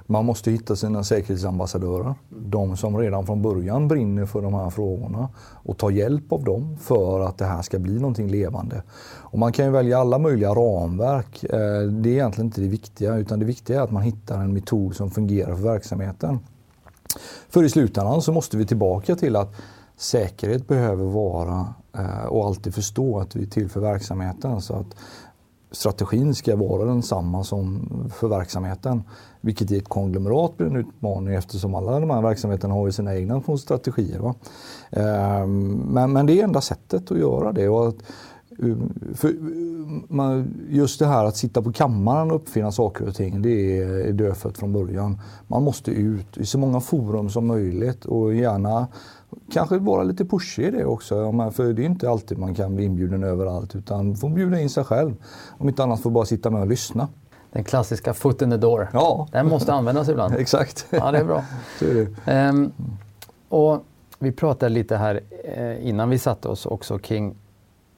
Man 0.06 0.24
måste 0.24 0.50
hitta 0.50 0.76
sina 0.76 1.04
säkerhetsambassadörer. 1.04 2.14
De 2.28 2.76
som 2.76 2.98
redan 2.98 3.26
från 3.26 3.42
början 3.42 3.88
brinner 3.88 4.26
för 4.26 4.42
de 4.42 4.54
här 4.54 4.70
frågorna 4.70 5.28
och 5.52 5.78
ta 5.78 5.90
hjälp 5.90 6.32
av 6.32 6.44
dem 6.44 6.76
för 6.80 7.20
att 7.20 7.38
det 7.38 7.44
här 7.44 7.62
ska 7.62 7.78
bli 7.78 7.94
någonting 7.98 8.28
levande. 8.28 8.82
Och 9.04 9.38
man 9.38 9.52
kan 9.52 9.64
ju 9.64 9.70
välja 9.70 9.98
alla 9.98 10.18
möjliga 10.18 10.50
ramverk. 10.50 11.44
Eh, 11.44 11.82
det 11.82 12.10
är 12.10 12.12
egentligen 12.12 12.46
inte 12.46 12.60
det 12.60 12.68
viktiga 12.68 13.16
utan 13.16 13.38
det 13.38 13.44
viktiga 13.44 13.78
är 13.78 13.84
att 13.84 13.90
man 13.90 14.02
hittar 14.02 14.40
en 14.40 14.52
metod 14.52 14.96
som 14.96 15.10
fungerar 15.10 15.54
för 15.54 15.62
verksamheten. 15.62 16.38
För 17.48 17.64
i 17.64 17.68
slutändan 17.68 18.22
så 18.22 18.32
måste 18.32 18.56
vi 18.56 18.66
tillbaka 18.66 19.16
till 19.16 19.36
att 19.36 19.54
säkerhet 19.96 20.68
behöver 20.68 21.04
vara 21.04 21.74
eh, 21.96 22.24
och 22.24 22.46
alltid 22.46 22.74
förstå 22.74 23.20
att 23.20 23.36
vi 23.36 23.42
är 23.42 23.46
till 23.46 23.70
för 23.70 23.80
verksamheten. 23.80 24.60
Så 24.60 24.74
att 24.74 24.96
strategin 25.70 26.34
ska 26.34 26.56
vara 26.56 26.84
densamma 26.84 27.44
som 27.44 27.88
för 28.14 28.28
verksamheten. 28.28 29.02
Vilket 29.44 29.70
i 29.70 29.78
ett 29.78 29.88
konglomerat 29.88 30.56
blir 30.56 30.66
en 30.66 30.76
utmaning 30.76 31.34
eftersom 31.34 31.74
alla 31.74 32.00
de 32.00 32.10
här 32.10 32.22
verksamheterna 32.22 32.74
har 32.74 32.86
ju 32.86 32.92
sina 32.92 33.16
egna 33.16 33.42
strategier. 33.58 34.18
Va? 34.18 34.34
Ehm, 34.90 35.72
men, 35.72 36.12
men 36.12 36.26
det 36.26 36.40
är 36.40 36.44
enda 36.44 36.60
sättet 36.60 37.10
att 37.10 37.18
göra 37.18 37.52
det. 37.52 37.68
Och 37.68 37.88
att, 37.88 37.96
um, 38.58 40.54
just 40.68 40.98
det 40.98 41.06
här 41.06 41.24
att 41.24 41.36
sitta 41.36 41.62
på 41.62 41.72
kammaren 41.72 42.30
och 42.30 42.36
uppfinna 42.36 42.72
saker 42.72 43.08
och 43.08 43.14
ting, 43.14 43.42
det 43.42 43.82
är 43.82 44.12
dödfött 44.12 44.58
från 44.58 44.72
början. 44.72 45.20
Man 45.46 45.62
måste 45.62 45.90
ut 45.90 46.38
i 46.38 46.46
så 46.46 46.58
många 46.58 46.80
forum 46.80 47.30
som 47.30 47.46
möjligt 47.46 48.04
och 48.04 48.34
gärna 48.34 48.88
kanske 49.52 49.78
vara 49.78 50.02
lite 50.02 50.24
pushig 50.24 50.64
i 50.64 50.70
det 50.70 50.84
också. 50.84 51.14
För 51.52 51.72
det 51.72 51.82
är 51.82 51.86
inte 51.86 52.10
alltid 52.10 52.38
man 52.38 52.54
kan 52.54 52.76
bli 52.76 52.84
inbjuden 52.84 53.24
överallt 53.24 53.76
utan 53.76 54.06
man 54.06 54.16
får 54.16 54.28
bjuda 54.28 54.60
in 54.60 54.70
sig 54.70 54.84
själv. 54.84 55.14
Om 55.58 55.68
inte 55.68 55.82
annat 55.82 56.00
får 56.00 56.10
bara 56.10 56.24
sitta 56.24 56.50
med 56.50 56.60
och 56.60 56.68
lyssna. 56.68 57.08
Den 57.52 57.64
klassiska 57.64 58.14
foot 58.14 58.42
in 58.42 58.50
the 58.50 58.56
door. 58.56 58.88
Ja. 58.92 59.28
Den 59.32 59.48
måste 59.48 59.72
användas 59.72 60.08
ibland. 60.08 60.34
Exakt. 60.38 60.86
Ja, 60.90 61.12
det 61.12 61.18
är 61.18 61.24
bra. 61.24 61.44
Så 61.78 61.84
är 61.84 61.94
det. 61.94 62.08
Um, 62.48 62.72
och 63.48 63.84
vi 64.18 64.32
pratade 64.32 64.68
lite 64.68 64.96
här 64.96 65.20
eh, 65.44 65.88
innan 65.88 66.10
vi 66.10 66.18
satte 66.18 66.48
oss 66.48 66.66
också 66.66 66.98
kring 66.98 67.34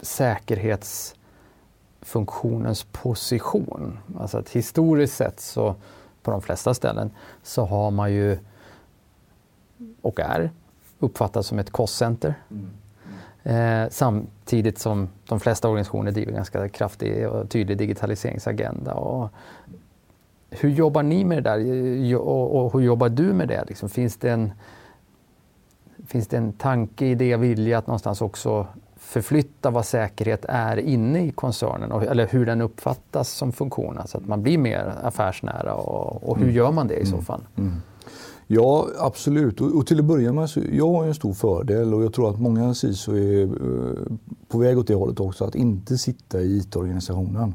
säkerhetsfunktionens 0.00 2.86
position. 2.92 3.98
Alltså 4.18 4.38
att 4.38 4.48
historiskt 4.48 5.16
sett 5.16 5.40
så 5.40 5.74
på 6.22 6.30
de 6.30 6.42
flesta 6.42 6.74
ställen 6.74 7.10
så 7.42 7.64
har 7.64 7.90
man 7.90 8.12
ju 8.12 8.38
och 10.02 10.20
är 10.20 10.50
uppfattas 10.98 11.46
som 11.46 11.58
ett 11.58 11.70
kostcenter. 11.70 12.34
Mm. 12.50 12.70
Eh, 13.46 13.88
samtidigt 13.90 14.78
som 14.78 15.09
de 15.28 15.40
flesta 15.40 15.68
organisationer 15.68 16.11
driver 16.11 16.33
ganska 16.33 16.68
kraftig 16.68 17.28
och 17.28 17.50
tydlig 17.50 17.78
digitaliseringsagenda. 17.78 18.94
Och 18.94 19.30
hur 20.50 20.70
jobbar 20.70 21.02
ni 21.02 21.24
med 21.24 21.42
det 21.42 21.50
där 21.50 22.16
och, 22.16 22.64
och 22.64 22.72
hur 22.72 22.80
jobbar 22.80 23.09
du 23.09 23.33
med 23.33 23.48
det? 23.48 23.64
Liksom, 23.68 23.88
finns, 23.88 24.16
det 24.16 24.30
en, 24.30 24.52
finns 26.07 26.28
det 26.28 26.37
en 26.37 26.52
tanke, 26.52 27.07
idé, 27.07 27.37
vilja 27.37 27.78
att 27.78 27.87
någonstans 27.87 28.20
också 28.20 28.66
förflytta 28.96 29.70
vad 29.70 29.87
säkerhet 29.87 30.44
är 30.48 30.76
inne 30.76 31.26
i 31.26 31.30
koncernen 31.30 31.92
och, 31.92 32.02
eller 32.02 32.26
hur 32.26 32.46
den 32.46 32.61
uppfattas 32.61 33.28
som 33.28 33.52
funktion, 33.52 34.00
så 34.07 34.18
att 34.18 34.26
man 34.26 34.42
blir 34.42 34.59
mer 34.59 34.94
affärsnära 35.02 35.74
och, 35.74 36.28
och 36.28 36.37
hur 36.37 36.44
mm. 36.44 36.57
gör 36.57 36.72
man 36.72 36.88
det 36.88 36.94
i 36.94 37.07
så 37.07 37.14
mm. 37.14 37.24
fall? 37.24 37.40
Mm. 37.57 37.72
Ja, 38.46 38.88
absolut. 38.98 39.61
Och, 39.61 39.76
och, 39.76 39.87
till 39.87 39.98
att 39.98 40.04
börja 40.04 40.33
med, 40.33 40.50
så, 40.50 40.61
jag 40.72 40.92
har 40.92 41.04
en 41.04 41.14
stor 41.14 41.33
fördel 41.33 41.94
och 41.94 42.04
jag 42.04 42.12
tror 42.12 42.30
att 42.30 42.40
många 42.40 42.74
CISO 42.74 43.12
är 43.12 43.42
eh, 43.42 44.16
på 44.48 44.59
väg 44.59 44.78
åt 44.78 44.87
det 44.87 44.94
hållet 44.94 45.20
också, 45.20 45.44
att 45.44 45.54
inte 45.54 45.98
sitta 45.98 46.40
i 46.40 46.57
IT-organisationen. 46.57 47.54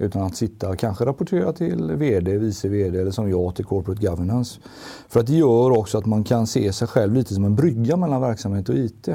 Utan 0.00 0.22
att 0.22 0.36
sitta, 0.36 0.76
kanske 0.76 1.04
rapportera 1.04 1.52
till 1.52 1.92
VD, 1.92 2.38
vice 2.38 2.68
VD 2.68 3.00
eller 3.00 3.10
som 3.10 3.30
jag 3.30 3.54
till 3.54 3.64
Corporate 3.64 4.06
Governance. 4.06 4.60
För 5.08 5.20
att 5.20 5.26
det 5.26 5.36
gör 5.36 5.78
också 5.78 5.98
att 5.98 6.06
man 6.06 6.24
kan 6.24 6.46
se 6.46 6.72
sig 6.72 6.88
själv 6.88 7.14
lite 7.14 7.34
som 7.34 7.44
en 7.44 7.56
brygga 7.56 7.96
mellan 7.96 8.20
verksamhet 8.20 8.68
och 8.68 8.74
IT 8.74 9.08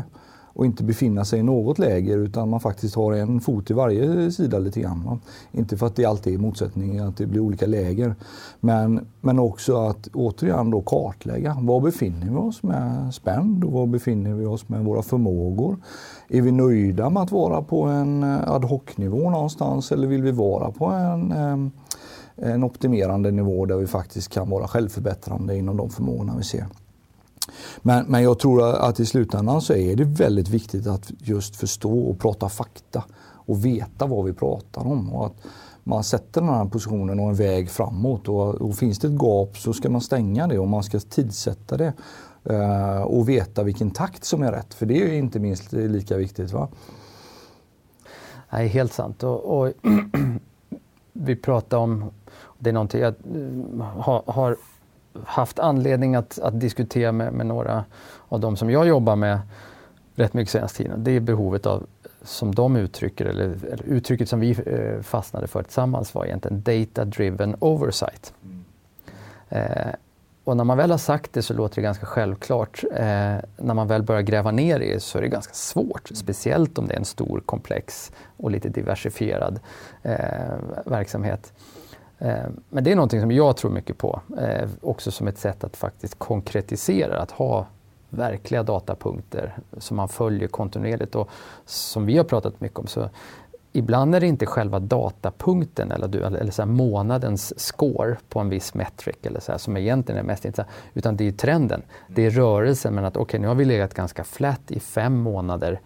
och 0.54 0.66
inte 0.66 0.84
befinna 0.84 1.26
sig 1.26 1.40
i 1.40 1.44
något 1.44 1.80
läger 1.80 2.18
utan 2.18 2.50
man 2.50 2.60
faktiskt 2.60 2.96
har 2.96 3.14
en 3.14 3.40
fot 3.42 3.72
i 3.72 3.74
varje 3.74 4.32
sida 4.32 4.60
lite 4.60 4.80
grann. 4.82 5.04
Va? 5.06 5.20
Inte 5.52 5.78
för 5.78 5.88
att 5.88 5.96
det 5.96 6.06
alltid 6.06 6.34
är 6.34 6.38
motsättning, 6.38 7.00
att 7.00 7.18
det 7.18 7.26
blir 7.26 7.40
olika 7.40 7.66
läger. 7.66 8.16
Men, 8.60 9.08
men 9.22 9.40
också 9.40 9.78
att 9.78 10.08
återigen 10.14 10.72
då 10.72 10.82
kartlägga. 10.82 11.58
Var 11.60 11.82
befinner 11.82 12.30
vi 12.30 12.36
oss 12.36 12.64
med 12.64 13.14
spänd 13.14 13.64
och 13.64 13.72
var 13.72 13.86
befinner 13.86 14.34
vi 14.34 14.46
oss 14.46 14.70
med 14.70 14.86
våra 14.86 15.02
förmågor? 15.02 15.78
Är 16.30 16.42
vi 16.42 16.52
nöjda 16.52 17.10
med 17.10 17.24
att 17.24 17.32
vara 17.32 17.62
på 17.62 17.84
en 17.84 18.24
eh, 18.24 18.52
ad 18.52 18.68
hoc-nivå 18.68 19.30
någonstans 19.30 19.92
eller 19.92 20.08
vill 20.08 20.24
vi 20.24 20.32
vara 20.32 20.72
på 20.72 20.86
en 20.86 21.32
eh, 21.32 21.72
en 22.36 22.64
optimerande 22.64 23.32
nivå 23.32 23.66
där 23.66 23.76
vi 23.76 23.88
faktiskt 23.88 24.30
kan 24.30 24.50
vara 24.50 24.68
självförbättrande 24.68 25.58
inom 25.58 25.78
de 25.78 25.90
förmågorna 25.90 26.34
vi 26.38 26.44
ser. 26.44 26.66
Men, 27.82 28.06
men 28.06 28.24
jag 28.24 28.40
tror 28.40 28.70
att 28.76 29.00
i 29.00 29.06
slutändan 29.06 29.62
så 29.62 29.74
är 29.74 29.96
det 29.96 30.04
väldigt 30.04 30.50
viktigt 30.50 30.88
att 30.88 31.12
just 31.18 31.56
förstå 31.56 32.00
och 32.00 32.20
prata 32.20 32.50
fakta 32.50 33.04
och 33.46 33.66
veta 33.66 34.06
vad 34.06 34.26
vi 34.26 34.34
pratar 34.34 34.88
om. 34.88 35.14
Och 35.14 35.26
att 35.26 35.36
man 35.84 36.04
sätter 36.04 36.42
den 36.42 36.50
här 36.50 36.66
positionen 36.66 37.20
och 37.20 37.30
en 37.30 37.36
väg 37.36 37.70
framåt. 37.70 38.28
Och, 38.30 38.56
och 38.56 38.76
finns 38.76 39.00
det 39.00 39.08
ett 39.08 39.22
gap 39.22 39.58
så 39.58 39.74
ska 39.74 39.90
man 39.90 40.02
stänga 40.02 40.48
det 40.48 40.60
och 40.60 40.68
man 40.68 40.84
ska 40.84 41.00
tidsätta 41.00 41.78
det. 41.78 41.94
Eh, 42.46 43.02
och 43.02 43.30
veta 43.30 43.64
vilken 43.64 43.92
takt 43.92 44.24
som 44.24 44.44
är 44.44 44.52
rätt. 44.52 44.74
För 44.74 44.86
det 44.86 45.04
är 45.04 45.14
inte 45.14 45.40
minst 45.40 45.74
lika 45.74 46.18
viktigt. 46.18 46.52
va? 46.52 46.68
Nej, 48.50 48.68
helt 48.68 48.94
sant. 48.94 49.24
Och, 49.24 49.60
och 49.60 49.74
vi 51.14 51.36
pratar 51.36 51.78
om, 51.78 52.12
det 52.60 52.70
är 52.70 52.74
någonting 52.74 53.02
jag 53.02 53.14
eh, 53.14 53.86
har, 53.86 54.24
har 54.26 54.58
haft 55.26 55.60
anledning 55.60 56.16
att, 56.16 56.40
att 56.40 56.60
diskutera 56.60 57.12
med, 57.12 57.34
med, 57.34 57.46
några 57.46 57.86
av 58.30 58.40
de 58.40 58.58
som 58.58 58.70
jag 58.70 58.88
jobbar 58.88 59.16
med 59.16 59.40
rätt 60.16 60.34
mycket 60.34 60.52
senaste 60.52 60.78
tiden. 60.78 61.04
Det 61.04 61.12
är 61.12 61.20
behovet 61.20 61.66
av, 61.66 61.86
som 62.22 62.56
de 62.56 62.76
uttrycker, 62.76 63.26
eller, 63.26 63.46
eller 63.46 63.84
uttrycket 63.86 64.30
som 64.30 64.40
vi 64.40 64.52
eh, 64.66 65.02
fastnade 65.02 65.48
för 65.48 65.64
tillsammans 65.64 66.16
var 66.16 66.26
egentligen 66.26 66.62
data-driven 66.62 67.56
oversight. 67.60 68.34
Mm. 68.44 68.64
Eh, 69.50 69.94
och 70.44 70.58
när 70.58 70.64
man 70.64 70.78
väl 70.78 70.92
har 70.92 70.98
sagt 70.98 71.34
det 71.34 71.42
så 71.42 71.54
låter 71.54 71.76
det 71.76 71.82
ganska 71.82 72.06
självklart. 72.06 72.84
Eh, 72.92 73.36
när 73.58 73.74
man 73.74 73.88
väl 73.88 74.04
börjar 74.04 74.22
gräva 74.22 74.52
ner 74.52 74.80
i 74.80 74.94
det 74.94 75.00
så 75.00 75.18
är 75.18 75.22
det 75.22 75.28
ganska 75.28 75.54
svårt. 75.54 76.10
Speciellt 76.14 76.78
om 76.78 76.88
det 76.88 76.94
är 76.94 76.98
en 76.98 77.06
stor, 77.06 77.40
komplex 77.46 78.12
och 78.38 78.52
lite 78.52 78.70
diversifierad 78.70 79.60
eh, 80.02 80.18
verksamhet. 80.86 81.54
Eh, 82.24 82.46
men 82.70 82.84
det 82.84 82.92
är 82.92 82.96
någonting 82.96 83.22
som 83.22 83.32
jag 83.32 83.58
tror 83.58 83.72
mycket 83.72 83.98
på. 83.98 84.22
Eh, 84.38 84.70
också 84.82 85.12
som 85.12 85.28
ett 85.28 85.38
sätt 85.38 85.64
att 85.64 85.78
faktiskt 85.78 86.20
konkretisera, 86.20 87.18
att 87.18 87.32
ha 87.32 87.66
verkliga 88.10 88.64
datapunkter 88.64 89.58
som 89.78 89.98
man 89.98 90.10
följer 90.10 90.48
kontinuerligt. 90.48 91.16
Och 91.16 91.30
som 91.66 92.06
vi 92.06 92.18
har 92.18 92.24
pratat 92.24 92.62
mycket 92.62 92.80
om 92.80 92.88
så 92.88 93.10
ibland 93.72 94.16
är 94.16 94.20
det 94.20 94.28
inte 94.28 94.46
själva 94.46 94.80
datapunkten 94.80 95.92
eller, 95.92 96.16
eller 96.16 96.52
så 96.52 96.66
månadens 96.66 97.60
score 97.60 98.18
på 98.30 98.40
en 98.40 98.50
viss 98.50 98.74
metric 98.74 99.16
eller 99.24 99.40
så 99.40 99.52
här, 99.52 99.60
som 99.60 99.78
egentligen 99.78 100.20
är 100.20 100.26
mest 100.26 100.46
intressant, 100.46 100.74
utan 100.94 101.18
det 101.18 101.28
är 101.28 101.32
trenden. 101.32 101.82
Det 102.08 102.26
är 102.26 102.30
rörelsen 102.30 102.96
men 102.96 103.06
att 103.06 103.18
okej, 103.18 103.24
okay, 103.24 103.40
nu 103.40 103.48
har 103.48 103.56
vi 103.56 103.66
legat 103.66 103.94
ganska 103.94 104.24
flat 104.24 104.72
i 104.72 104.80
fem 104.80 105.18
månader. 105.18 105.80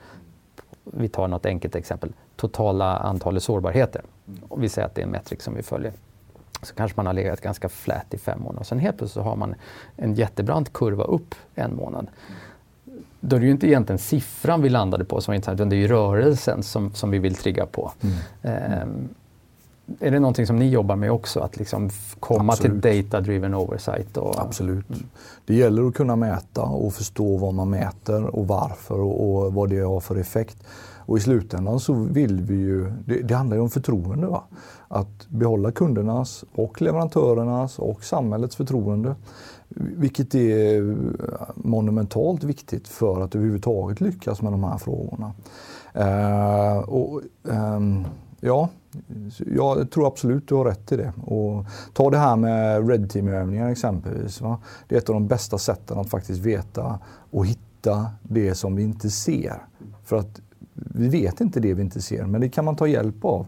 Vi 0.84 1.10
tar 1.10 1.28
något 1.28 1.46
enkelt 1.46 1.76
exempel, 1.76 2.14
totala 2.36 2.98
antalet 2.98 3.44
sårbarheter. 3.44 4.02
Och 4.50 4.64
vi 4.64 4.70
säger 4.70 4.86
att 4.86 4.96
det 4.96 5.02
är 5.02 5.06
en 5.06 5.12
metric 5.12 5.42
som 5.42 5.56
vi 5.56 5.64
följer 5.64 5.94
så 6.62 6.76
kanske 6.76 6.94
man 6.96 7.06
har 7.06 7.14
legat 7.14 7.42
ganska 7.42 7.70
flat 7.70 8.14
i 8.14 8.18
fem 8.18 8.42
månader. 8.42 8.64
Sen 8.64 8.80
helt 8.80 8.98
plötsligt 8.98 9.24
så 9.24 9.30
har 9.30 9.36
man 9.36 9.56
en 9.96 10.16
jättebrant 10.16 10.74
kurva 10.74 11.04
upp 11.04 11.36
en 11.56 11.76
månad. 11.76 12.08
Då 13.20 13.36
är 13.36 13.40
det 13.40 13.46
ju 13.46 13.52
inte 13.52 13.68
egentligen 13.68 14.00
siffran 14.00 14.62
vi 14.62 14.70
landade 14.70 15.06
på 15.06 15.22
som 15.22 15.32
var 15.32 15.36
intressant, 15.36 15.60
utan 15.60 15.70
det 15.70 15.76
är 15.76 15.78
ju 15.78 15.88
rörelsen 15.88 16.64
som, 16.64 16.94
som 16.94 17.12
vi 17.12 17.20
vill 17.20 17.36
trigga 17.36 17.66
på. 17.66 17.92
Mm. 18.42 18.82
Um, 18.82 19.10
är 20.00 20.12
det 20.12 20.20
någonting 20.20 20.48
som 20.48 20.56
ni 20.56 20.70
jobbar 20.70 20.96
med 20.96 21.12
också? 21.12 21.40
Att 21.40 21.58
liksom 21.58 21.90
komma 22.20 22.54
Absolut. 22.54 22.84
till 22.84 23.04
data-driven 23.04 23.54
oversight? 23.54 24.18
Och... 24.18 24.42
Absolut. 24.42 24.90
Mm. 24.90 25.04
Det 25.46 25.56
gäller 25.56 25.88
att 25.88 25.94
kunna 25.94 26.16
mäta 26.16 26.62
och 26.62 26.94
förstå 26.94 27.38
vad 27.38 27.54
man 27.54 27.70
mäter 27.70 28.26
och 28.26 28.48
varför 28.48 29.00
och, 29.00 29.46
och 29.46 29.54
vad 29.54 29.70
det 29.70 29.80
har 29.80 30.00
för 30.00 30.16
effekt. 30.16 30.58
Och 31.08 31.18
i 31.18 31.22
slutändan 31.22 31.80
så 31.80 31.94
vill 31.94 32.42
vi 32.42 32.56
ju, 32.56 32.92
det, 33.06 33.22
det 33.22 33.36
handlar 33.36 33.58
ju 33.58 33.64
om 33.64 33.70
förtroende. 33.70 34.28
Va? 34.28 34.44
Att 34.88 35.28
behålla 35.30 35.72
kundernas 35.72 36.46
och 36.54 36.82
leverantörernas 36.82 37.80
och 37.80 38.04
samhällets 38.04 38.56
förtroende. 38.56 39.16
Vilket 39.70 40.36
är 40.36 40.96
monumentalt 41.56 42.44
viktigt 42.44 42.88
för 42.88 43.22
att 43.22 43.36
överhuvudtaget 43.36 44.02
lyckas 44.02 44.42
med 44.42 44.52
de 44.54 44.64
här 44.64 44.78
frågorna. 44.78 45.34
Eh, 45.94 46.78
och, 46.78 47.22
eh, 47.50 47.80
ja, 48.40 48.70
jag 49.56 49.92
tror 49.92 50.08
absolut 50.08 50.48
du 50.48 50.56
har 50.56 50.66
rätt 50.66 50.92
i 50.92 50.98
det. 50.98 51.14
Och 51.26 51.66
ta 51.94 52.10
det 52.10 52.18
här 52.18 52.36
med 52.36 52.90
Red 52.90 53.10
Team-övningar 53.10 53.70
exempelvis. 53.70 54.42
Va? 54.42 54.60
Det 54.88 54.96
är 54.96 55.00
ett 55.00 55.10
av 55.10 55.14
de 55.14 55.28
bästa 55.28 55.58
sätten 55.58 56.00
att 56.00 56.10
faktiskt 56.10 56.40
veta 56.40 57.00
och 57.32 57.46
hitta 57.46 58.12
det 58.24 58.56
som 58.56 58.76
vi 58.76 58.84
inte 58.84 59.10
ser. 59.10 59.62
För 60.04 60.18
att 60.18 60.42
vi 60.78 61.10
vet 61.10 61.42
inte 61.42 61.60
det 61.60 61.74
vi 61.74 61.82
inte 61.82 62.02
ser, 62.02 62.26
men 62.26 62.42
det 62.42 62.50
kan 62.50 62.66
man 62.66 62.76
ta 62.76 62.88
hjälp 62.88 63.26
av. 63.26 63.46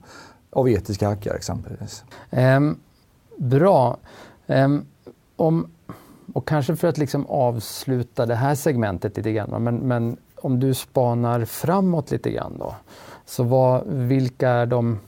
Av 0.51 0.69
etiska 0.69 1.07
hackare 1.07 1.35
exempelvis. 1.35 2.03
Um, 2.29 2.79
bra. 3.37 3.97
Um, 4.47 4.85
om, 5.35 5.71
och 6.33 6.47
kanske 6.47 6.75
för 6.75 6.87
att 6.87 6.97
liksom 6.97 7.25
avsluta 7.25 8.25
det 8.25 8.35
här 8.35 8.55
segmentet 8.55 9.17
lite 9.17 9.31
grann, 9.31 9.63
men, 9.63 9.75
men 9.75 10.17
om 10.35 10.59
du 10.59 10.73
spanar 10.73 11.45
framåt 11.45 12.11
lite 12.11 12.31
grann 12.31 12.57
då. 12.59 12.75
Så 13.25 13.43
vad, 13.43 13.83
vilka 13.87 14.49
är 14.49 14.65
de 14.65 14.99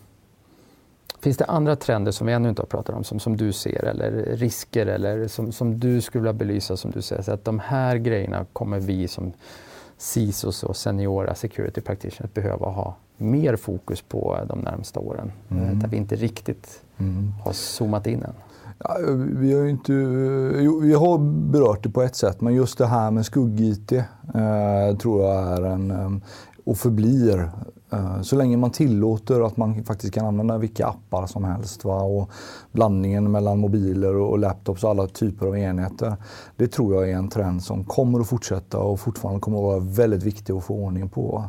Finns 1.19 1.37
det 1.37 1.45
andra 1.45 1.75
trender 1.75 2.11
som 2.11 2.27
vi 2.27 2.33
ännu 2.33 2.49
inte 2.49 2.61
har 2.61 2.67
pratat 2.67 2.95
om 2.95 3.03
som, 3.03 3.19
som 3.19 3.37
du 3.37 3.53
ser 3.53 3.85
eller 3.85 4.11
risker 4.35 4.85
eller 4.85 5.27
som, 5.27 5.51
som 5.51 5.79
du 5.79 6.01
skulle 6.01 6.21
vilja 6.21 6.33
belysa 6.33 6.77
som 6.77 6.91
du 6.91 7.01
säger 7.01 7.21
så 7.21 7.31
att 7.31 7.45
de 7.45 7.59
här 7.59 7.97
grejerna 7.97 8.45
kommer 8.53 8.79
vi 8.79 9.07
som 9.07 9.33
CISOs 10.01 10.63
och 10.63 10.75
seniora 10.75 11.35
security 11.35 11.81
practitioners 11.81 12.33
behöva 12.33 12.65
ha 12.65 12.95
mer 13.17 13.55
fokus 13.55 14.01
på 14.01 14.39
de 14.47 14.59
närmsta 14.59 14.99
åren. 14.99 15.31
Eh, 15.49 15.57
mm. 15.57 15.79
Där 15.79 15.87
vi 15.87 15.97
inte 15.97 16.15
riktigt 16.15 16.81
mm. 16.97 17.33
har 17.43 17.53
zoomat 17.53 18.07
in 18.07 18.23
än. 18.23 18.33
Ja, 18.77 18.97
vi, 19.15 19.53
har 19.53 19.65
inte, 19.65 19.93
jo, 20.63 20.79
vi 20.79 20.93
har 20.93 21.17
berört 21.51 21.83
det 21.83 21.89
på 21.89 22.01
ett 22.01 22.15
sätt, 22.15 22.41
men 22.41 22.53
just 22.53 22.77
det 22.77 22.85
här 22.85 23.11
med 23.11 23.25
skugg-IT 23.25 23.91
eh, 23.91 24.97
tror 24.97 25.23
jag 25.23 25.57
är 25.57 25.61
en, 25.61 25.91
eh, 25.91 26.11
och 26.63 26.77
förblir 26.77 27.37
Eh, 27.37 27.47
Eh, 27.93 28.21
så 28.21 28.35
länge 28.35 28.57
man 28.57 28.71
tillåter 28.71 29.47
att 29.47 29.57
man 29.57 29.83
faktiskt 29.83 30.13
kan 30.13 30.25
använda 30.25 30.57
vilka 30.57 30.87
appar 30.87 31.27
som 31.27 31.43
helst 31.43 31.85
va? 31.85 32.01
och 32.01 32.31
blandningen 32.71 33.31
mellan 33.31 33.59
mobiler 33.59 34.15
och 34.15 34.39
laptops 34.39 34.83
och 34.83 34.89
alla 34.89 35.07
typer 35.07 35.47
av 35.47 35.57
enheter. 35.57 36.15
Det 36.55 36.67
tror 36.67 36.95
jag 36.95 37.11
är 37.11 37.15
en 37.15 37.29
trend 37.29 37.63
som 37.63 37.83
kommer 37.83 38.19
att 38.19 38.27
fortsätta 38.27 38.77
och 38.77 38.99
fortfarande 38.99 39.39
kommer 39.39 39.57
att 39.57 39.63
vara 39.63 39.79
väldigt 39.79 40.23
viktig 40.23 40.53
att 40.53 40.63
få 40.63 40.75
ordning 40.75 41.09
på. 41.09 41.45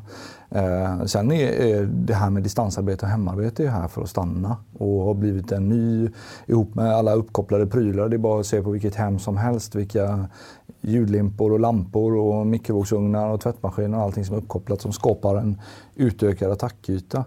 Eh, 0.50 1.04
sen 1.04 1.32
är, 1.32 1.82
det 1.84 2.14
här 2.14 2.30
med 2.30 2.42
distansarbete 2.42 3.06
och 3.06 3.10
hemarbete 3.10 3.64
är 3.64 3.68
här 3.68 3.88
för 3.88 4.02
att 4.02 4.08
stanna 4.08 4.56
och 4.78 5.02
har 5.02 5.14
blivit 5.14 5.52
en 5.52 5.68
ny 5.68 6.10
ihop 6.46 6.74
med 6.74 6.94
alla 6.94 7.14
uppkopplade 7.14 7.66
prylar. 7.66 8.08
Det 8.08 8.16
är 8.16 8.18
bara 8.18 8.40
att 8.40 8.46
se 8.46 8.62
på 8.62 8.70
vilket 8.70 8.94
hem 8.94 9.18
som 9.18 9.36
helst 9.36 9.74
vilka 9.74 10.28
ljudlimpor 10.82 11.52
och 11.52 11.60
lampor 11.60 12.16
och 12.16 12.46
mikrovågsugnar 12.46 13.28
och 13.28 13.40
tvättmaskiner 13.40 13.98
och 13.98 14.04
allting 14.04 14.24
som 14.24 14.36
är 14.36 14.40
uppkopplat 14.40 14.80
som 14.80 14.92
skapar 14.92 15.36
en 15.36 15.60
utökad 15.94 16.52
attackyta. 16.52 17.24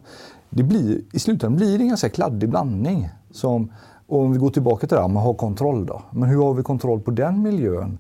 Det 0.50 0.63
blir, 0.63 1.02
I 1.12 1.20
slutändan 1.20 1.58
blir 1.58 1.78
det 1.78 1.84
en 1.84 1.88
ganska 1.88 2.10
kladdig 2.10 2.50
blandning. 2.50 3.10
Som, 3.32 3.72
om 4.08 4.32
vi 4.32 4.38
går 4.38 4.50
tillbaka 4.50 4.88
till 4.88 4.96
det 4.96 5.02
här 5.02 5.08
med 5.08 5.18
att 5.18 5.26
ha 5.26 5.34
kontroll 5.34 5.86
då. 5.86 6.02
Men 6.12 6.30
hur 6.30 6.38
har 6.38 6.54
vi 6.54 6.63
kontroll 6.63 7.00
på 7.00 7.12
den 7.12 7.41
miljön? 7.41 8.00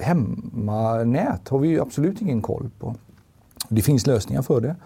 Hemmanät 0.00 1.48
har 1.48 1.58
vi 1.58 1.68
ju 1.68 1.80
absolut 1.80 2.22
ingen 2.22 2.42
koll 2.42 2.70
på. 2.78 2.94
Det 3.68 3.82
finns 3.82 4.06
lösningar 4.06 4.42
för 4.42 4.60
det. 4.60 4.76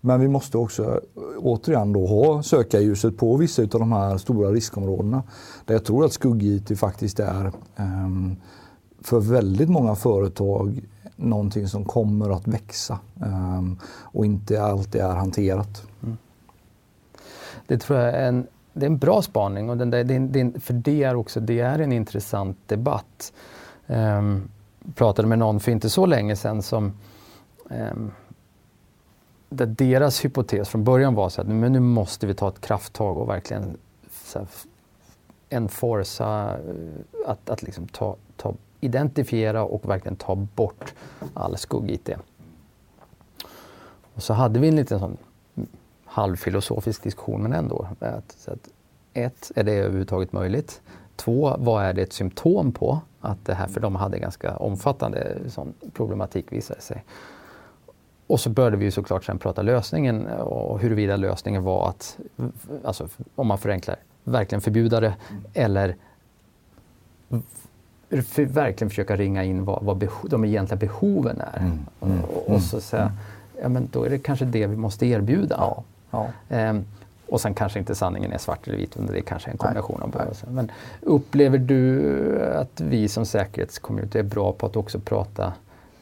Men 0.00 0.20
vi 0.20 0.28
måste 0.28 0.58
också 0.58 0.82
eh, 0.82 0.98
återigen 1.38 1.92
då 1.92 2.06
ha 2.06 2.42
sökarljuset 2.42 3.16
på 3.16 3.36
vissa 3.36 3.62
av 3.62 3.68
de 3.68 3.92
här 3.92 4.18
stora 4.18 4.50
riskområdena. 4.50 5.22
Där 5.64 5.74
jag 5.74 5.84
tror 5.84 6.04
att 6.04 6.12
skugg-IT 6.12 6.78
faktiskt 6.78 7.20
är 7.20 7.52
um, 7.76 8.36
för 9.00 9.20
väldigt 9.20 9.68
många 9.68 9.94
företag 9.94 10.80
någonting 11.16 11.68
som 11.68 11.84
kommer 11.84 12.36
att 12.36 12.48
växa 12.48 12.98
um, 13.20 13.78
och 13.84 14.24
inte 14.24 14.62
alltid 14.62 15.00
är 15.00 15.14
hanterat. 15.14 15.82
Mm. 16.02 16.16
Det 17.66 17.78
tror 17.78 17.98
jag 17.98 18.14
är 18.14 18.28
en, 18.28 18.46
det 18.72 18.86
är 18.86 18.90
en 18.90 18.98
bra 18.98 19.22
spaning 19.22 19.70
och 19.70 19.76
den 19.76 19.90
där, 19.90 20.04
det, 20.04 20.18
det, 20.18 20.60
för 20.60 20.74
det 20.74 21.02
är 21.02 21.14
också 21.14 21.40
det 21.40 21.60
är 21.60 21.78
en 21.78 21.92
intressant 21.92 22.58
debatt. 22.66 23.32
Um, 23.86 24.50
pratade 24.94 25.28
med 25.28 25.38
någon 25.38 25.60
för 25.60 25.72
inte 25.72 25.90
så 25.90 26.06
länge 26.06 26.36
sedan 26.36 26.62
som 26.62 26.92
um, 27.68 28.10
där 29.48 29.66
deras 29.66 30.24
hypotes 30.24 30.68
från 30.68 30.84
början 30.84 31.14
var 31.14 31.28
så 31.28 31.40
att 31.40 31.46
men 31.46 31.72
nu 31.72 31.80
måste 31.80 32.26
vi 32.26 32.34
ta 32.34 32.48
ett 32.48 32.60
krafttag 32.60 33.18
och 33.18 33.28
verkligen 33.28 33.76
så 34.24 34.38
här, 34.38 34.48
enforca 35.48 36.58
eh, 36.68 37.30
att, 37.30 37.50
att 37.50 37.62
liksom 37.62 37.88
ta, 37.88 38.16
ta 38.36 38.54
identifiera 38.80 39.64
och 39.64 39.88
verkligen 39.88 40.16
ta 40.16 40.34
bort 40.34 40.94
all 41.34 41.56
skugg-IT. 41.56 42.10
Och 44.14 44.22
så 44.22 44.34
hade 44.34 44.60
vi 44.60 44.68
en 44.68 44.76
liten 44.76 44.98
sån 44.98 45.16
halvfilosofisk 46.04 47.02
diskussion, 47.02 47.42
men 47.42 47.52
ändå. 47.52 47.88
Att, 47.98 48.32
så 48.38 48.52
att, 48.52 48.68
ett, 49.14 49.52
är 49.54 49.64
det 49.64 49.72
överhuvudtaget 49.72 50.32
möjligt? 50.32 50.80
Två, 51.16 51.56
vad 51.58 51.84
är 51.84 51.92
det 51.92 52.02
ett 52.02 52.12
symptom 52.12 52.72
på? 52.72 53.00
Att 53.20 53.44
det 53.44 53.54
här, 53.54 53.66
för 53.66 53.80
de 53.80 53.96
hade 53.96 54.18
ganska 54.18 54.56
omfattande 54.56 55.36
sån 55.48 55.74
problematik 55.92 56.52
visade 56.52 56.80
sig. 56.80 57.04
Och 58.26 58.40
så 58.40 58.50
började 58.50 58.76
vi 58.76 58.90
såklart 58.90 59.24
sen 59.24 59.38
prata 59.38 59.62
lösningen 59.62 60.26
och 60.26 60.80
huruvida 60.80 61.16
lösningen 61.16 61.62
var 61.62 61.88
att, 61.88 62.18
alltså 62.84 63.08
om 63.34 63.46
man 63.46 63.58
förenklar, 63.58 63.96
verkligen 64.24 64.60
förbjuda 64.60 65.00
det 65.00 65.14
eller 65.54 65.96
för, 68.10 68.44
verkligen 68.44 68.90
försöka 68.90 69.16
ringa 69.16 69.44
in 69.44 69.64
vad, 69.64 69.82
vad 69.82 69.96
beho, 69.96 70.28
de 70.28 70.44
egentliga 70.44 70.78
behoven 70.78 71.40
är. 71.40 71.58
Mm, 71.58 71.78
mm, 72.00 72.24
och, 72.24 72.54
och, 72.54 72.62
så 72.62 72.80
säga, 72.80 73.02
mm. 73.02 73.14
ja 73.62 73.68
men 73.68 73.88
då 73.92 74.04
är 74.04 74.10
det 74.10 74.18
kanske 74.18 74.44
det 74.44 74.66
vi 74.66 74.76
måste 74.76 75.06
erbjuda. 75.06 75.56
Ja, 75.58 75.84
ja. 76.10 76.26
Ehm, 76.48 76.84
och 77.28 77.40
sen 77.40 77.54
kanske 77.54 77.78
inte 77.78 77.94
sanningen 77.94 78.32
är 78.32 78.38
svart 78.38 78.68
eller 78.68 78.76
vit, 78.78 78.96
utan 78.96 79.06
det 79.06 79.18
är 79.18 79.22
kanske 79.22 79.50
en 79.50 79.56
kombination 79.56 80.02
av 80.02 80.10
båda. 80.10 80.26
Men 80.50 80.70
upplever 81.00 81.58
du 81.58 82.42
att 82.54 82.80
vi 82.80 83.08
som 83.08 83.26
säkerhetscommunity 83.26 84.18
är 84.18 84.22
bra 84.22 84.52
på 84.52 84.66
att 84.66 84.76
också 84.76 85.00
prata 85.00 85.52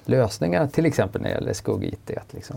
lösningar, 0.04 0.66
till 0.66 0.86
exempel 0.86 1.22
när 1.22 1.28
det 1.28 1.34
gäller 1.34 1.52
skugg-IT? 1.52 2.10
Liksom? 2.30 2.56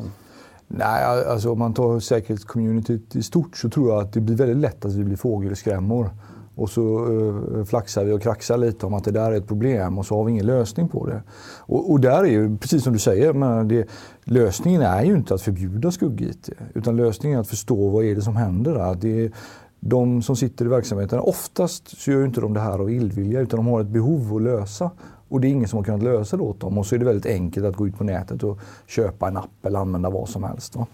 Nej, 0.68 1.04
alltså 1.04 1.52
om 1.52 1.60
man 1.60 1.74
tar 1.74 2.00
säkerhetscommunityt 2.00 3.16
i 3.16 3.24
stort 3.24 3.58
så 3.58 3.70
tror 3.70 3.90
jag 3.90 4.02
att 4.02 4.14
det 4.14 4.20
blir 4.20 4.36
väldigt 4.36 4.58
lätt 4.58 4.86
att 4.86 4.94
vi 4.94 5.04
blir 5.04 5.18
fågelskrämmor. 5.18 6.10
Och 6.56 6.70
så 6.70 7.06
uh, 7.06 7.64
flaxar 7.64 8.06
vi 8.06 8.12
och 8.12 8.22
kraxar 8.22 8.58
lite 8.58 8.86
om 8.86 8.94
att 8.94 9.04
det 9.04 9.12
där 9.12 9.32
är 9.32 9.36
ett 9.36 9.48
problem 9.48 9.98
och 9.98 10.06
så 10.06 10.16
har 10.16 10.24
vi 10.24 10.32
ingen 10.32 10.46
lösning 10.46 10.88
på 10.88 11.06
det. 11.06 11.24
Och, 11.60 11.92
och 11.92 12.00
där 12.00 12.24
är 12.24 12.30
ju, 12.30 12.58
precis 12.58 12.84
som 12.84 12.94
du 12.94 13.00
säger, 13.00 13.34
men 13.34 13.68
det, 13.68 13.88
lösningen 14.24 14.82
är 14.82 15.04
ju 15.04 15.14
inte 15.14 15.34
att 15.34 15.42
förbjuda 15.42 15.92
skugg-IT. 15.92 16.50
Utan 16.74 16.96
lösningen 16.96 17.38
är 17.38 17.42
att 17.42 17.48
förstå 17.48 17.90
vad 17.90 18.06
är 18.06 18.16
det 18.16 18.22
som 18.22 18.36
händer 18.36 18.74
där. 18.74 18.96
Det, 18.96 19.32
de 19.80 20.22
som 20.22 20.36
sitter 20.36 20.66
i 20.66 20.68
verksamheten, 20.68 21.20
oftast 21.20 21.98
så 21.98 22.12
gör 22.12 22.26
inte 22.26 22.42
de 22.42 22.54
det 22.54 22.60
här 22.60 22.80
av 22.80 22.92
illvilja 22.92 23.40
utan 23.40 23.58
de 23.58 23.68
har 23.68 23.82
ett 23.82 23.88
behov 23.88 24.36
att 24.36 24.42
lösa. 24.42 24.92
Och 25.32 25.42
det 25.42 25.48
är 25.48 25.50
ingen 25.50 25.68
som 25.68 25.78
har 25.78 25.84
kunnat 25.84 26.04
lösa 26.04 26.38
det 26.38 26.44
åt 26.44 26.60
dem. 26.60 26.78
Och 26.78 26.86
så 26.86 26.96
är 26.96 27.00
det 27.00 27.06
väldigt 27.06 27.26
enkelt 27.26 27.66
att 27.66 27.76
gå 27.76 27.88
ut 27.88 27.98
på 27.98 28.04
nätet 28.04 28.44
och 28.44 28.60
köpa 28.88 29.28
en 29.28 29.38
app 29.38 29.66
eller 29.66 29.80
använda 29.80 30.10
vad 30.10 30.30
som 30.30 30.44
helst. 30.44 30.76
Va? 30.76 30.88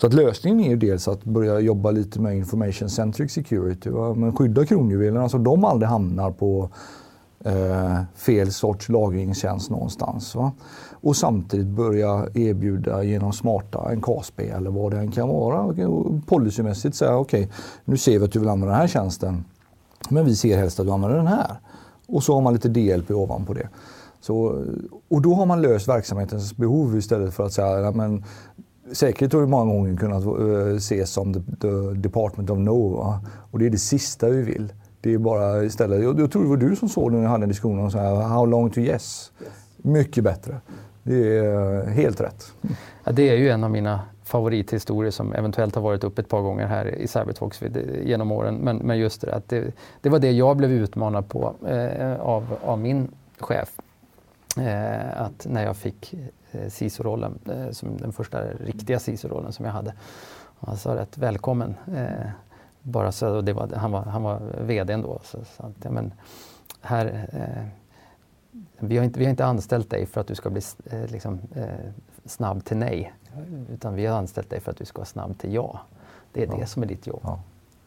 Så 0.00 0.06
att 0.06 0.14
lösningen 0.14 0.60
är 0.60 0.68
ju 0.68 0.76
dels 0.76 1.08
att 1.08 1.24
börja 1.24 1.60
jobba 1.60 1.90
lite 1.90 2.20
med 2.20 2.36
information 2.36 2.90
centric 2.90 3.32
security. 3.32 3.90
Va? 3.90 4.14
Men 4.14 4.36
skydda 4.36 4.66
kronjuvelerna 4.66 5.28
så 5.28 5.38
de 5.38 5.64
aldrig 5.64 5.88
hamnar 5.88 6.30
på 6.30 6.68
eh, 7.44 7.98
fel 8.14 8.52
sorts 8.52 8.88
lagringstjänst 8.88 9.70
någonstans. 9.70 10.34
Va? 10.34 10.52
Och 10.90 11.16
samtidigt 11.16 11.66
börja 11.66 12.26
erbjuda 12.34 13.02
genom 13.02 13.32
smarta 13.32 13.90
en 13.92 14.00
KSB 14.00 14.48
eller 14.48 14.70
vad 14.70 14.92
det 14.92 14.98
än 14.98 15.10
kan 15.10 15.28
vara. 15.28 15.74
Policymässigt 16.26 16.96
säga 16.96 17.16
okej, 17.16 17.42
okay, 17.44 17.54
nu 17.84 17.96
ser 17.96 18.18
vi 18.18 18.24
att 18.24 18.32
du 18.32 18.38
vill 18.38 18.48
använda 18.48 18.72
den 18.72 18.80
här 18.80 18.88
tjänsten. 18.88 19.44
Men 20.08 20.24
vi 20.24 20.36
ser 20.36 20.58
helst 20.58 20.80
att 20.80 20.86
du 20.86 20.92
använder 20.92 21.16
den 21.16 21.26
här. 21.26 21.56
Och 22.10 22.22
så 22.22 22.34
har 22.34 22.40
man 22.40 22.52
lite 22.52 22.68
DLP 22.68 23.10
ovanpå 23.10 23.54
det. 23.54 23.68
Så, 24.20 24.64
och 25.08 25.22
då 25.22 25.34
har 25.34 25.46
man 25.46 25.62
löst 25.62 25.88
verksamhetens 25.88 26.56
behov 26.56 26.98
istället 26.98 27.34
för 27.34 27.46
att 27.46 27.52
säga 27.52 27.90
men 27.90 28.24
Säkerhet 28.92 29.32
har 29.32 29.40
ju 29.40 29.46
många 29.46 29.72
gånger 29.72 29.96
kunnat 29.96 30.26
uh, 30.26 30.76
ses 30.76 31.10
som 31.10 31.34
the, 31.34 31.40
the 31.60 31.68
Department 31.94 32.50
of 32.50 32.58
No. 32.58 32.96
Va? 32.96 33.20
Och 33.50 33.58
det 33.58 33.66
är 33.66 33.70
det 33.70 33.78
sista 33.78 34.28
vi 34.28 34.42
vill. 34.42 34.72
Det 35.00 35.14
är 35.14 35.18
bara 35.18 35.64
istället, 35.64 36.02
jag, 36.02 36.20
jag 36.20 36.32
tror 36.32 36.42
det 36.42 36.48
var 36.48 36.56
du 36.56 36.76
som 36.76 36.88
såg 36.88 37.12
när 37.12 37.20
vi 37.20 37.26
hade 37.26 37.42
en 37.42 37.48
diskussion 37.48 37.78
om 37.78 37.90
så 37.90 37.98
här, 37.98 38.14
how 38.14 38.46
long 38.46 38.70
to 38.70 38.80
yes. 38.80 39.32
yes. 39.40 39.52
Mycket 39.76 40.24
bättre. 40.24 40.60
Det 41.02 41.38
är 41.38 41.86
helt 41.86 42.20
rätt. 42.20 42.52
Ja, 43.04 43.12
det 43.12 43.28
är 43.28 43.34
ju 43.34 43.50
en 43.50 43.64
av 43.64 43.70
mina 43.70 44.00
favorithistorier 44.30 45.10
som 45.10 45.32
eventuellt 45.32 45.74
har 45.74 45.82
varit 45.82 46.04
uppe 46.04 46.22
ett 46.22 46.28
par 46.28 46.40
gånger 46.40 46.66
här 46.66 46.86
i 46.86 47.06
Cybertalks 47.06 47.62
genom 48.02 48.32
åren. 48.32 48.54
Men, 48.54 48.76
men 48.76 48.98
just 48.98 49.20
det, 49.20 49.34
att 49.34 49.48
det, 49.48 49.74
det 50.00 50.08
var 50.08 50.18
det 50.18 50.30
jag 50.30 50.56
blev 50.56 50.70
utmanad 50.70 51.28
på 51.28 51.54
eh, 51.66 52.20
av, 52.20 52.56
av 52.64 52.78
min 52.78 53.08
chef. 53.38 53.80
Eh, 54.58 55.22
att 55.22 55.46
när 55.46 55.64
jag 55.64 55.76
fick 55.76 56.14
eh, 56.52 56.68
CISO-rollen, 56.68 57.38
eh, 57.46 57.70
som 57.70 57.96
den 57.96 58.12
första 58.12 58.42
riktiga 58.44 58.98
CISO-rollen 58.98 59.52
som 59.52 59.64
jag 59.64 59.72
hade. 59.72 59.94
Han 60.60 60.76
sa 60.76 60.94
rätt 60.94 61.18
välkommen. 61.18 61.74
Eh, 61.96 62.30
bara 62.82 63.12
så, 63.12 63.40
det 63.40 63.52
var, 63.52 63.68
han, 63.68 63.92
var, 63.92 64.02
han 64.02 64.22
var 64.22 64.40
VD 64.60 64.96
då. 64.96 65.20
Så, 65.24 65.38
så 65.56 65.62
att, 65.62 65.72
ja, 65.82 65.90
men 65.90 66.12
här, 66.80 67.28
eh, 67.32 67.64
vi, 68.78 68.96
har 68.96 69.04
inte, 69.04 69.18
vi 69.18 69.24
har 69.24 69.30
inte 69.30 69.44
anställt 69.44 69.90
dig 69.90 70.06
för 70.06 70.20
att 70.20 70.26
du 70.26 70.34
ska 70.34 70.50
bli 70.50 70.62
eh, 70.90 71.06
liksom, 71.06 71.40
eh, 71.54 71.90
snabb 72.24 72.64
till 72.64 72.76
nej. 72.76 73.12
Utan 73.72 73.94
vi 73.94 74.06
har 74.06 74.18
anställt 74.18 74.50
dig 74.50 74.60
för 74.60 74.70
att 74.70 74.76
du 74.76 74.84
ska 74.84 74.98
vara 74.98 75.06
snabb 75.06 75.38
till 75.38 75.54
ja. 75.54 75.80
Det 76.32 76.42
är 76.42 76.46
ja. 76.46 76.56
det 76.56 76.66
som 76.66 76.82
är 76.82 76.86
ditt 76.86 77.06
jobb. 77.06 77.20
Ja. 77.22 77.40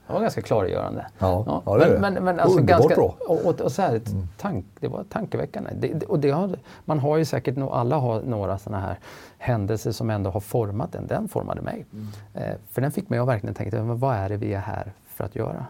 Det 0.08 0.14
var 0.14 0.22
ganska 0.22 0.42
klargörande. 0.42 1.06
Ja, 1.20 1.44
ja. 1.48 1.64
ja 1.66 1.78
det 1.78 2.00
men, 2.00 2.14
men, 2.14 2.24
men 2.24 2.40
alltså 2.40 2.62
ganska, 2.62 2.96
bra. 2.96 3.16
Och, 3.28 3.62
och, 3.62 3.72
så 3.72 3.82
här, 3.82 3.90
mm. 3.90 4.28
tank, 4.38 4.66
det 4.80 4.88
var 4.88 5.04
tankeväckande. 5.04 5.70
Det, 5.74 6.06
och 6.06 6.20
det 6.20 6.30
har, 6.30 6.60
man 6.86 7.00
har 7.00 7.18
ju 7.18 7.26
säkert, 7.26 7.58
alla 7.58 7.98
har 7.98 8.22
några 8.22 8.58
sådana 8.58 8.82
här 8.82 9.00
händelser 9.38 9.92
som 9.92 10.10
ändå 10.10 10.30
har 10.30 10.40
format 10.40 10.96
en. 10.96 11.08
Den 11.08 11.28
formade 11.28 11.62
mig. 11.62 11.86
Mm. 11.94 12.08
Eh, 12.34 12.58
för 12.72 12.82
den 12.82 12.92
fick 12.92 13.10
mig 13.10 13.20
att 13.20 13.28
verkligen 13.28 13.56
tänka, 13.56 13.84
men 13.84 14.00
vad 14.00 14.16
är 14.16 14.30
det 14.30 14.38
vi 14.38 14.54
är 14.54 14.60
här 14.60 14.94
för 15.08 15.24
att 15.24 15.36
göra? 15.36 15.66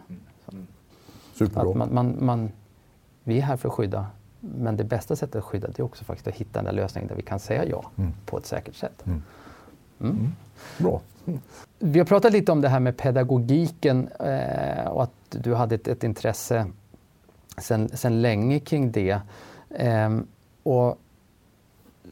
Mm. 0.48 0.66
Superbra. 1.34 1.70
Att 1.70 1.76
man, 1.76 1.94
man, 1.94 2.16
man, 2.20 2.52
vi 3.24 3.38
är 3.38 3.42
här 3.42 3.56
för 3.56 3.68
att 3.68 3.74
skydda, 3.74 4.06
men 4.54 4.76
det 4.76 4.84
bästa 4.84 5.16
sättet 5.16 5.36
att 5.36 5.44
skydda 5.44 5.68
det 5.68 5.80
är 5.80 5.84
också 5.84 6.04
faktiskt 6.04 6.28
att 6.28 6.34
hitta 6.34 6.58
den 6.58 6.64
där 6.64 6.72
lösningen 6.72 7.08
där 7.08 7.16
vi 7.16 7.22
kan 7.22 7.40
säga 7.40 7.64
ja 7.64 7.90
mm. 7.96 8.12
på 8.26 8.38
ett 8.38 8.46
säkert 8.46 8.74
sätt. 8.74 9.06
Mm. 9.06 9.22
Mm. 10.00 10.32
Bra. 10.78 11.00
Vi 11.78 11.98
har 11.98 12.06
pratat 12.06 12.32
lite 12.32 12.52
om 12.52 12.60
det 12.60 12.68
här 12.68 12.80
med 12.80 12.96
pedagogiken 12.96 14.08
eh, 14.08 14.86
och 14.86 15.02
att 15.02 15.10
du 15.30 15.54
hade 15.54 15.74
ett, 15.74 15.88
ett 15.88 16.04
intresse 16.04 16.66
sen, 17.58 17.88
sen 17.88 18.22
länge 18.22 18.60
kring 18.60 18.92
det. 18.92 19.20
Eh, 19.70 20.18
och 20.62 20.98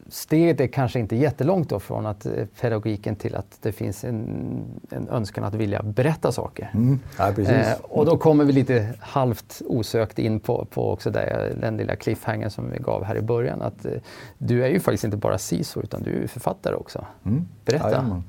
steget 0.07 0.59
är 0.59 0.67
kanske 0.67 0.99
inte 0.99 1.15
jättelångt 1.15 1.69
då 1.69 1.79
från 1.79 2.05
att 2.05 2.25
eh, 2.25 2.31
pedagogiken 2.61 3.15
till 3.15 3.35
att 3.35 3.57
det 3.61 3.71
finns 3.71 4.03
en, 4.03 4.81
en 4.89 5.09
önskan 5.09 5.43
att 5.43 5.53
vilja 5.53 5.83
berätta 5.83 6.31
saker. 6.31 6.71
Mm. 6.73 6.99
Ja, 7.17 7.29
eh, 7.29 7.73
och 7.81 8.05
då 8.05 8.17
kommer 8.17 8.45
vi 8.45 8.53
lite 8.53 8.93
halvt 8.99 9.61
osökt 9.65 10.19
in 10.19 10.39
på, 10.39 10.65
på 10.65 10.91
också 10.91 11.11
det, 11.11 11.55
den 11.61 11.77
lilla 11.77 11.95
cliffhanger 11.95 12.49
som 12.49 12.71
vi 12.71 12.77
gav 12.77 13.03
här 13.03 13.15
i 13.15 13.21
början. 13.21 13.61
Att 13.61 13.85
eh, 13.85 13.91
du 14.37 14.63
är 14.63 14.69
ju 14.69 14.79
faktiskt 14.79 15.03
inte 15.03 15.17
bara 15.17 15.37
CISO 15.37 15.81
utan 15.81 16.03
du 16.03 16.23
är 16.23 16.27
författare 16.27 16.75
också. 16.75 17.05
Mm. 17.25 17.45
Berätta. 17.65 17.89
Jajamän. 17.89 18.23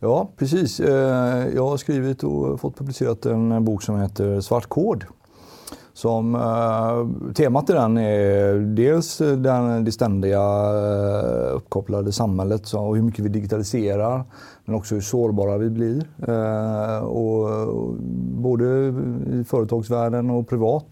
Ja, 0.00 0.28
precis. 0.36 0.80
Eh, 0.80 1.46
jag 1.54 1.68
har 1.68 1.76
skrivit 1.76 2.24
och 2.24 2.60
fått 2.60 2.76
publicerat 2.76 3.26
en 3.26 3.64
bok 3.64 3.82
som 3.82 4.00
heter 4.00 4.40
Svart 4.40 4.66
kod 4.66 5.04
som, 6.00 6.34
eh, 6.34 7.32
temat 7.32 7.70
i 7.70 7.72
den 7.72 7.98
är 7.98 8.54
dels 8.54 9.18
den, 9.18 9.84
det 9.84 9.92
ständiga 9.92 10.40
eh, 10.40 11.56
uppkopplade 11.56 12.12
samhället 12.12 12.66
så, 12.66 12.80
och 12.80 12.96
hur 12.96 13.02
mycket 13.02 13.24
vi 13.24 13.28
digitaliserar 13.28 14.24
men 14.64 14.74
också 14.74 14.94
hur 14.94 15.02
sårbara 15.02 15.58
vi 15.58 15.70
blir. 15.70 16.04
Eh, 16.28 16.98
och, 16.98 17.68
och, 17.68 17.94
både 18.42 18.64
i 19.32 19.44
företagsvärlden 19.48 20.30
och 20.30 20.48
privat. 20.48 20.84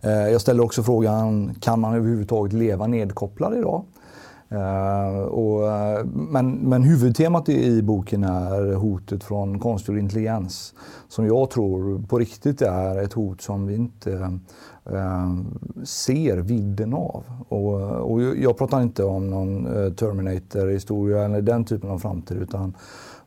Eh, 0.00 0.10
jag 0.10 0.40
ställer 0.40 0.64
också 0.64 0.82
frågan, 0.82 1.54
kan 1.60 1.80
man 1.80 1.94
överhuvudtaget 1.94 2.52
leva 2.52 2.86
nedkopplad 2.86 3.58
idag? 3.58 3.84
Uh, 4.52 5.18
och, 5.18 5.72
eh, 5.72 6.04
men, 6.04 6.52
men 6.52 6.82
huvudtemat 6.82 7.48
i, 7.48 7.82
boken 7.82 8.24
är 8.24 8.74
hotet 8.74 9.24
från 9.24 9.58
konstgjord 9.58 9.98
intelligens. 9.98 10.74
Som 11.08 11.26
jag 11.26 11.50
tror 11.50 12.06
på 12.08 12.18
riktigt 12.18 12.62
är 12.62 13.02
ett 13.02 13.12
hot 13.12 13.40
som 13.40 13.66
vi 13.66 13.74
inte 13.74 14.10
uh, 14.10 15.40
ser 15.84 16.36
vidden 16.36 16.94
av. 16.94 17.24
Och, 17.48 17.74
och, 18.12 18.22
jag 18.22 18.58
pratar 18.58 18.82
inte 18.82 19.04
om 19.04 19.30
någon 19.30 19.66
uh, 19.66 19.92
Terminator-historia 19.92 21.24
eller 21.24 21.42
den 21.42 21.64
typen 21.64 21.90
av 21.90 21.98
framtid 21.98 22.36
utan 22.36 22.74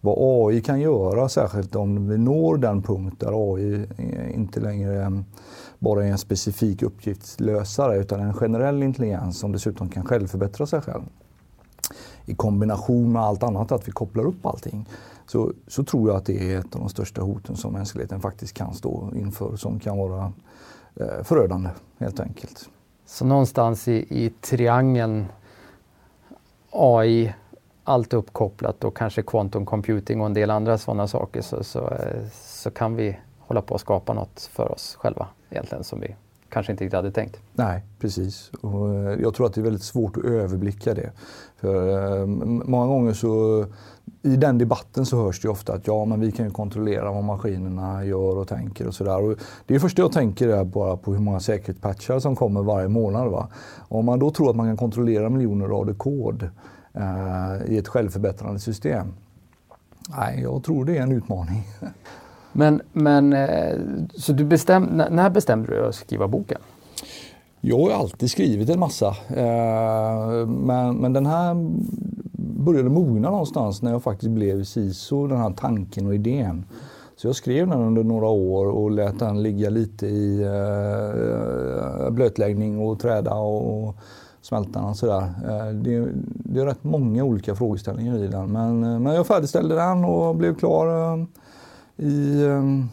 vad 0.02 0.16
AI 0.20 0.62
kan 0.62 0.80
göra, 0.80 1.30
särskilt 1.30 1.76
om 1.76 2.10
vi 2.10 2.18
når 2.18 2.58
den 2.58 2.82
punkt 2.82 3.20
där 3.20 3.54
AI 3.54 3.88
inte 4.34 4.60
längre 4.60 5.24
bara 5.80 6.06
är 6.06 6.12
en 6.12 6.18
specifik 6.18 6.82
uppgiftslösare 6.82 7.98
utan 7.98 8.20
en 8.20 8.34
generell 8.34 8.84
intelligens 8.84 9.40
som 9.40 9.52
dessutom 9.52 9.90
kan 9.90 10.06
självförbättra 10.06 10.66
sig 10.66 10.82
själv. 10.82 11.04
I 12.26 12.36
kombination 12.36 13.12
med 13.12 13.22
allt 13.22 13.44
annat, 13.44 13.72
att 13.72 13.88
vi 13.88 13.92
kopplar 13.92 14.24
upp 14.24 14.46
allting, 14.46 14.90
så, 15.28 15.54
så 15.68 15.84
tror 15.84 16.10
jag 16.10 16.18
att 16.18 16.26
det 16.26 16.54
är 16.54 16.60
ett 16.60 16.76
av 16.76 16.82
de 16.82 16.90
största 16.90 17.22
hoten 17.22 17.56
som 17.56 17.74
mänskligheten 17.74 18.22
faktiskt 18.22 18.54
kan 18.54 18.74
stå 18.74 19.10
inför 19.16 19.56
som 19.56 19.80
kan 19.80 19.98
vara 19.98 20.34
eh, 20.96 21.24
förödande 21.24 21.70
helt 21.98 22.20
enkelt. 22.20 22.70
Så 23.06 23.26
någonstans 23.26 23.88
i, 23.88 24.26
i 24.26 24.30
triangeln 24.42 25.26
AI, 26.72 27.34
allt 27.90 28.14
uppkopplat 28.14 28.84
och 28.84 28.98
kanske 28.98 29.22
quantum 29.22 29.66
computing 29.66 30.22
och 30.22 30.26
en 30.26 30.34
del 30.34 30.52
andra 30.52 30.78
sådana 30.78 31.08
saker 31.08 31.42
så, 31.42 31.64
så, 31.64 31.80
eh, 31.80 32.22
så 32.34 32.72
kan 32.72 32.96
vi 32.96 33.18
hålla 33.40 33.62
på 33.62 33.76
att 33.76 33.82
skapa 33.82 34.14
något 34.14 34.50
för 34.54 34.72
oss 34.72 34.96
själva 35.00 35.28
egentligen 35.50 35.84
som 35.84 36.00
vi 36.00 36.16
kanske 36.50 36.72
inte 36.72 36.84
riktigt 36.84 36.96
hade 36.96 37.12
tänkt. 37.12 37.40
Nej, 37.54 37.84
precis. 38.00 38.52
Och 38.62 38.94
eh, 38.94 39.22
jag 39.22 39.34
tror 39.34 39.46
att 39.46 39.54
det 39.54 39.62
är 39.62 39.64
väldigt 39.64 39.84
svårt 39.84 40.18
att 40.18 40.24
överblicka 40.24 40.94
det. 40.94 41.12
För 41.58 42.18
eh, 42.20 42.26
många 42.26 42.88
gånger 42.88 43.14
så 43.14 43.66
i 44.22 44.36
den 44.36 44.58
debatten 44.58 45.06
så 45.06 45.24
hörs 45.24 45.42
det 45.42 45.50
ofta 45.50 45.74
att 45.74 45.88
ja, 45.88 46.06
men 46.06 46.20
vi 46.20 46.32
kan 46.32 46.46
ju 46.46 46.52
kontrollera 46.52 47.12
vad 47.12 47.24
maskinerna 47.24 48.06
gör 48.06 48.38
och 48.38 48.48
tänker 48.48 48.88
och 48.88 48.94
sådär. 48.94 49.36
Det 49.66 49.76
är 49.76 49.80
första 49.80 50.02
jag 50.02 50.12
tänker 50.12 50.48
är 50.48 50.64
bara 50.64 50.98
på 50.98 51.14
hur 51.14 51.20
många 51.20 51.40
säkerhetspatchar 51.40 52.20
som 52.20 52.36
kommer 52.36 52.64
varje 52.64 52.88
månad. 52.88 53.32
Va? 53.32 53.48
Om 53.88 54.06
man 54.06 54.20
då 54.20 54.32
tror 54.32 54.50
att 54.50 54.56
man 54.56 54.68
kan 54.68 54.78
kontrollera 54.78 55.30
miljoner 55.30 55.68
rader 55.68 55.94
kod 55.94 56.50
i 57.68 57.78
ett 57.78 57.88
självförbättrande 57.88 58.60
system. 58.60 59.14
Nej, 60.18 60.42
jag 60.42 60.64
tror 60.64 60.86
det 60.86 60.98
är 60.98 61.02
en 61.02 61.12
utmaning. 61.12 61.64
Men, 62.52 62.82
men 62.94 63.34
eh, 63.34 63.78
så 64.16 64.34
du 64.34 64.46
bestäm, 64.46 64.84
när 64.84 65.30
bestämde 65.30 65.68
du 65.68 65.76
dig 65.76 65.90
att 65.90 65.96
skriva 65.96 66.28
boken? 66.28 66.58
Jag 67.62 67.80
har 67.80 67.92
alltid 67.92 68.32
skrivit 68.32 68.70
en 68.70 68.80
massa. 68.80 69.08
Eh, 69.30 70.48
men, 70.48 70.96
men 70.98 71.14
den 71.14 71.26
här 71.26 71.56
började 72.64 72.90
mogna 72.90 73.30
någonstans 73.30 73.82
när 73.82 73.92
jag 73.92 74.04
faktiskt 74.04 74.32
blev 74.32 74.64
CISO, 74.64 75.28
den 75.28 75.38
här 75.38 75.52
tanken 75.52 76.08
och 76.08 76.16
idén. 76.16 76.66
Så 77.16 77.28
jag 77.28 77.36
skrev 77.36 77.68
den 77.68 77.82
under 77.82 78.04
några 78.04 78.28
år 78.28 78.66
och 78.66 78.92
lät 78.92 79.20
den 79.20 79.44
ligga 79.44 79.70
lite 79.70 80.08
i 80.08 80.46
blötläggning 82.12 82.80
och 82.80 83.00
träda 83.00 83.34
och 83.34 83.96
smälta 84.42 84.82
och 84.84 84.96
sådär. 84.96 85.34
det, 85.74 86.12
det 86.26 86.62
är 86.62 86.66
rätt 86.66 86.84
många 86.84 87.24
olika 87.24 87.56
frågeställningar 87.56 88.18
i 88.18 88.28
den. 88.28 88.52
Men, 88.52 88.80
men 89.04 89.16
jag 89.16 89.28
färdigställde 89.28 89.76
den 89.76 90.06
och 90.06 90.36
blev 90.36 90.56
klar 90.56 90.88
i 91.98 92.46
ehm, 92.46 92.90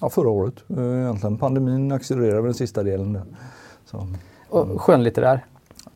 ja, 0.00 0.10
förra 0.10 0.28
året. 0.28 0.54
Eh, 0.68 1.00
egentligen. 1.00 1.38
Pandemin 1.38 1.92
accelererade 1.92 2.42
den 2.42 2.54
sista 2.54 2.82
delen. 2.82 3.12
Där. 3.12 3.24
Så. 3.84 4.06
Och 4.48 4.80
skönlitterär? 4.80 5.44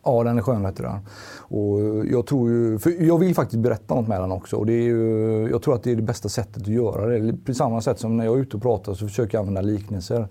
Ja, 0.05 0.25
den 0.25 0.39
är 0.39 0.43
skönlitterär. 0.43 1.01
Och 1.39 2.07
jag, 2.07 2.27
tror 2.27 2.51
ju, 2.51 2.79
för 2.79 3.03
jag 3.03 3.19
vill 3.19 3.35
faktiskt 3.35 3.63
berätta 3.63 3.95
något 3.95 4.09
med 4.09 4.21
den 4.21 4.33
också. 4.33 4.57
Och 4.57 4.67
det 4.67 4.73
är 4.73 4.83
ju, 4.83 5.49
jag 5.51 5.63
tror 5.63 5.75
att 5.75 5.83
det 5.83 5.93
är 5.93 5.97
det 5.97 6.03
bästa 6.03 6.29
sättet 6.29 6.63
att 6.63 6.69
göra 6.69 7.07
det. 7.07 7.33
På 7.45 7.55
samma 7.55 7.81
sätt 7.81 7.99
som 8.01 8.17
när 8.17 8.25
jag 8.25 8.35
är 8.35 8.39
ute 8.41 8.57
och 8.57 8.63
pratar 8.63 8.95
så 8.95 9.09
försöker 9.09 9.39
jag 9.39 9.41
använda 9.41 9.61
liknelser. 9.61 10.29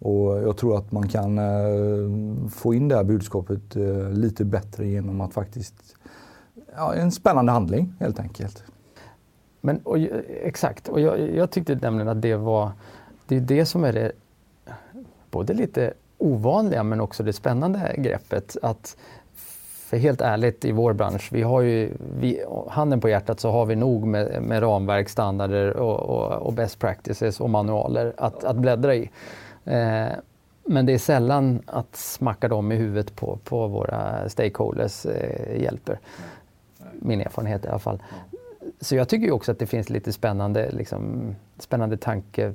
Och 0.00 0.42
jag 0.42 0.56
tror 0.56 0.78
att 0.78 0.92
man 0.92 1.08
kan 1.08 1.38
eh, 1.38 2.48
få 2.50 2.74
in 2.74 2.88
det 2.88 2.96
här 2.96 3.04
budskapet 3.04 3.76
eh, 3.76 4.10
lite 4.10 4.44
bättre 4.44 4.86
genom 4.86 5.20
att 5.20 5.34
faktiskt... 5.34 5.74
Ja, 6.76 6.94
en 6.94 7.12
spännande 7.12 7.52
handling 7.52 7.94
helt 8.00 8.20
enkelt. 8.20 8.64
Men, 9.60 9.78
och, 9.78 9.98
eh, 9.98 10.20
exakt, 10.42 10.88
och 10.88 11.00
jag, 11.00 11.34
jag 11.36 11.50
tyckte 11.50 11.74
nämligen 11.74 12.08
att 12.08 12.22
det 12.22 12.36
var 12.36 12.72
det 13.30 13.36
är 13.36 13.40
det 13.40 13.66
som 13.66 13.84
är 13.84 13.92
det 13.92 14.12
både 15.30 15.54
lite 15.54 15.92
ovanliga 16.18 16.82
men 16.82 17.00
också 17.00 17.22
det 17.22 17.32
spännande 17.32 17.94
greppet. 17.98 18.56
Att, 18.62 18.96
för 19.90 19.96
helt 19.96 20.20
ärligt 20.20 20.64
i 20.64 20.72
vår 20.72 20.92
bransch, 20.92 21.28
vi 21.32 21.42
har 21.42 21.60
ju, 21.60 21.92
vi, 22.20 22.44
handen 22.68 23.00
på 23.00 23.08
hjärtat 23.08 23.40
så 23.40 23.50
har 23.50 23.66
vi 23.66 23.76
nog 23.76 24.06
med, 24.06 24.42
med 24.42 24.62
ramverk, 24.62 25.08
standarder 25.08 25.76
och, 25.76 26.00
och, 26.00 26.46
och, 26.46 26.52
best 26.52 26.78
practices 26.78 27.40
och 27.40 27.50
manualer 27.50 28.14
att, 28.16 28.44
att 28.44 28.56
bläddra 28.56 28.94
i. 28.94 29.10
Eh, 29.64 30.08
men 30.64 30.86
det 30.86 30.92
är 30.92 30.98
sällan 30.98 31.62
att 31.66 31.96
smacka 31.96 32.48
dem 32.48 32.72
i 32.72 32.76
huvudet 32.76 33.16
på, 33.16 33.38
på 33.44 33.66
våra 33.66 34.28
stakeholders 34.28 35.06
eh, 35.06 35.62
hjälper. 35.62 35.98
Min 36.92 37.20
erfarenhet 37.20 37.64
i 37.64 37.68
alla 37.68 37.78
fall. 37.78 38.02
Så 38.80 38.96
jag 38.96 39.08
tycker 39.08 39.30
också 39.30 39.52
att 39.52 39.58
det 39.58 39.66
finns 39.66 39.90
lite 39.90 40.12
spännande, 40.12 40.70
liksom, 40.70 41.34
spännande 41.58 41.96
tanke 41.96 42.54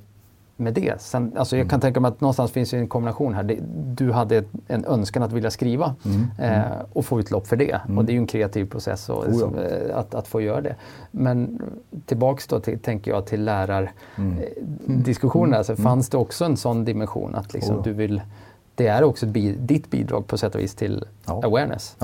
med 0.57 0.73
det. 0.73 1.01
Sen, 1.01 1.33
alltså 1.37 1.57
jag 1.57 1.69
kan 1.69 1.75
mm. 1.75 1.81
tänka 1.81 1.99
mig 1.99 2.09
att 2.09 2.21
någonstans 2.21 2.51
finns 2.51 2.73
en 2.73 2.87
kombination 2.87 3.33
här. 3.33 3.57
du 3.95 4.11
hade 4.11 4.43
en 4.67 4.85
önskan 4.85 5.23
att 5.23 5.31
vilja 5.31 5.51
skriva 5.51 5.95
mm. 6.05 6.27
eh, 6.39 6.65
mm. 6.65 6.71
och 6.93 7.05
få 7.05 7.19
utlopp 7.19 7.47
för 7.47 7.55
det. 7.55 7.81
Mm. 7.85 7.97
Och 7.97 8.05
det 8.05 8.11
är 8.11 8.13
ju 8.13 8.19
en 8.19 8.27
kreativ 8.27 8.65
process 8.65 9.09
och, 9.09 9.27
oh 9.27 9.51
ja. 9.55 9.61
Eh, 9.61 9.97
att, 9.97 10.15
att 10.15 10.27
få 10.27 10.41
göra 10.41 10.61
det. 10.61 10.75
Men 11.11 11.61
tillbaks 12.05 12.47
då 12.47 12.59
till, 12.59 12.79
tänker 12.79 13.11
jag 13.11 13.25
till 13.25 13.43
lärardiskussionerna. 13.43 15.47
Mm. 15.47 15.57
Alltså, 15.57 15.73
mm. 15.73 15.83
Fanns 15.83 16.09
det 16.09 16.17
också 16.17 16.45
en 16.45 16.57
sån 16.57 16.85
dimension 16.85 17.35
att 17.35 17.53
liksom, 17.53 17.75
oh. 17.75 17.83
du 17.83 17.93
vill 17.93 18.21
det 18.75 18.87
är 18.87 19.03
också 19.03 19.25
ditt 19.25 19.89
bidrag 19.89 20.27
på 20.27 20.37
sätt 20.37 20.55
och 20.55 20.61
vis 20.61 20.75
till 20.75 21.05
ja. 21.25 21.41
awareness. 21.45 21.95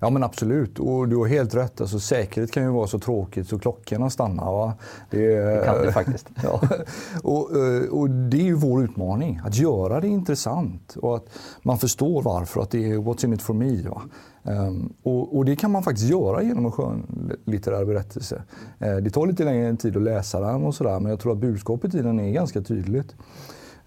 Ja. 0.00 0.10
Men 0.10 0.24
absolut, 0.24 0.78
och 0.78 1.08
du 1.08 1.16
har 1.16 1.26
helt 1.26 1.54
rätt. 1.54 1.80
Alltså, 1.80 2.00
säkerhet 2.00 2.52
kan 2.52 2.62
ju 2.62 2.68
vara 2.68 2.86
så 2.86 2.98
tråkigt 2.98 3.48
så 3.48 3.58
klockorna 3.58 4.10
stannar. 4.10 4.52
Va? 4.52 4.74
Det, 5.10 5.38
det 5.38 5.64
kan 5.64 5.82
det 5.82 5.92
faktiskt. 5.92 6.30
ja. 6.42 6.60
och, 7.22 7.56
eh, 7.56 7.88
och, 7.90 8.10
det 8.10 8.36
är 8.36 8.44
ju 8.44 8.54
vår 8.54 8.84
utmaning, 8.84 9.40
att 9.44 9.56
göra 9.56 10.00
det 10.00 10.08
intressant 10.08 10.96
och 10.96 11.16
att 11.16 11.26
man 11.62 11.78
förstår 11.78 12.22
varför, 12.22 12.60
att 12.60 12.70
det 12.70 12.90
är 12.90 12.96
what's 12.96 13.24
in 13.24 13.32
it 13.32 13.42
for 13.42 13.54
me. 13.54 13.82
Va? 13.88 14.02
Um, 14.42 14.92
och, 15.02 15.36
och, 15.36 15.44
det 15.44 15.56
kan 15.56 15.70
man 15.70 15.82
faktiskt 15.82 16.10
göra 16.10 16.42
genom 16.42 16.64
en 16.64 16.72
skönlitterär 16.72 17.84
berättelse. 17.84 18.42
Uh, 18.84 18.96
det 18.96 19.10
tar 19.10 19.26
lite 19.26 19.44
längre 19.44 19.76
tid 19.76 19.96
att 19.96 20.02
läsa 20.02 20.40
den 20.40 20.64
och 20.64 20.74
sådär, 20.74 21.00
men 21.00 21.10
jag 21.10 21.20
tror 21.20 21.32
att 21.32 21.38
budskapet 21.38 21.94
i 21.94 22.02
den 22.02 22.20
är 22.20 22.30
ganska 22.30 22.60
tydligt. 22.60 23.14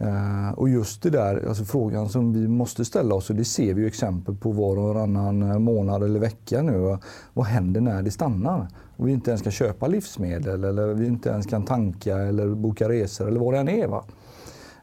Eh, 0.02 0.52
och 0.52 0.70
just 0.70 1.02
det 1.02 1.10
där, 1.10 1.48
alltså 1.48 1.66
frågan 1.66 2.10
som 2.10 2.34
vi 2.34 2.48
måste 2.48 2.86
ställa 2.86 3.16
oss, 3.16 3.30
och 3.30 3.36
det 3.36 3.46
ser 3.46 3.74
vi 3.74 3.82
ju 3.82 3.88
exempel 3.88 4.36
på 4.36 4.52
var 4.52 4.78
och 4.78 4.84
varannan 4.84 5.52
eh, 5.52 5.60
månad 5.60 6.04
eller 6.04 6.20
vecka 6.20 6.62
nu. 6.62 6.98
Vad 7.34 7.46
händer 7.46 7.82
när 7.82 8.02
det 8.02 8.12
stannar? 8.12 8.68
Och 8.98 9.08
vi 9.08 9.12
inte 9.12 9.32
ens 9.32 9.42
kan 9.42 9.52
köpa 9.52 9.88
livsmedel 9.88 10.64
eller 10.64 10.94
vi 10.94 11.08
inte 11.08 11.30
ens 11.30 11.46
kan 11.46 11.66
tanka 11.66 12.18
eller 12.18 12.48
boka 12.48 12.90
resor 12.90 13.28
eller 13.28 13.40
vad 13.40 13.54
det 13.54 13.60
än 13.60 13.70
är. 13.70 13.88
Va? 13.88 14.04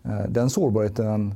Eh, 0.03 0.23
den 0.29 0.51
sårbarheten, 0.51 1.35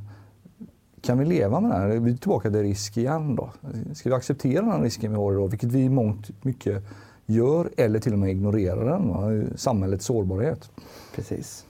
kan 1.01 1.19
vi 1.19 1.25
leva 1.25 1.59
med 1.59 1.89
den? 1.89 2.03
Vi 2.03 2.11
är 2.11 2.17
tillbaka 2.17 2.49
till 2.49 2.61
risk 2.61 2.97
igen 2.97 3.35
då. 3.35 3.49
Ska 3.93 4.09
vi 4.09 4.15
acceptera 4.15 4.65
den 4.65 4.81
risken 4.81 5.11
vi 5.11 5.17
har 5.17 5.33
idag, 5.33 5.47
vilket 5.47 5.71
vi 5.71 5.79
i 5.79 5.89
mångt 5.89 6.45
mycket 6.45 6.83
gör, 7.25 7.69
eller 7.77 7.99
till 7.99 8.13
och 8.13 8.19
med 8.19 8.29
ignorerar 8.29 8.85
den? 8.85 9.07
Va? 9.09 9.47
Samhällets 9.55 10.05
sårbarhet. 10.05 10.69
Precis. 11.15 11.65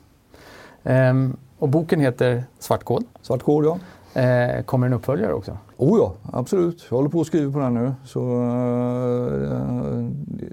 Um 0.84 1.38
och 1.62 1.69
boken 1.69 2.00
heter 2.00 2.43
Svart 2.60 2.84
kod. 2.84 3.04
Svart 3.21 3.43
kod, 3.43 3.65
ja. 3.65 3.80
Eh, 4.21 4.63
kommer 4.63 4.88
en 4.88 4.93
uppföljare 4.93 5.34
också? 5.34 5.58
Oh 5.78 6.00
ja, 6.00 6.13
absolut. 6.34 6.86
Jag 6.89 6.97
håller 6.97 7.10
på 7.10 7.21
att 7.21 7.28
skriva 7.28 7.54
på 7.54 7.60
den 7.60 7.74
nu. 7.74 7.93
Så, 8.06 8.19
eh, 8.43 10.06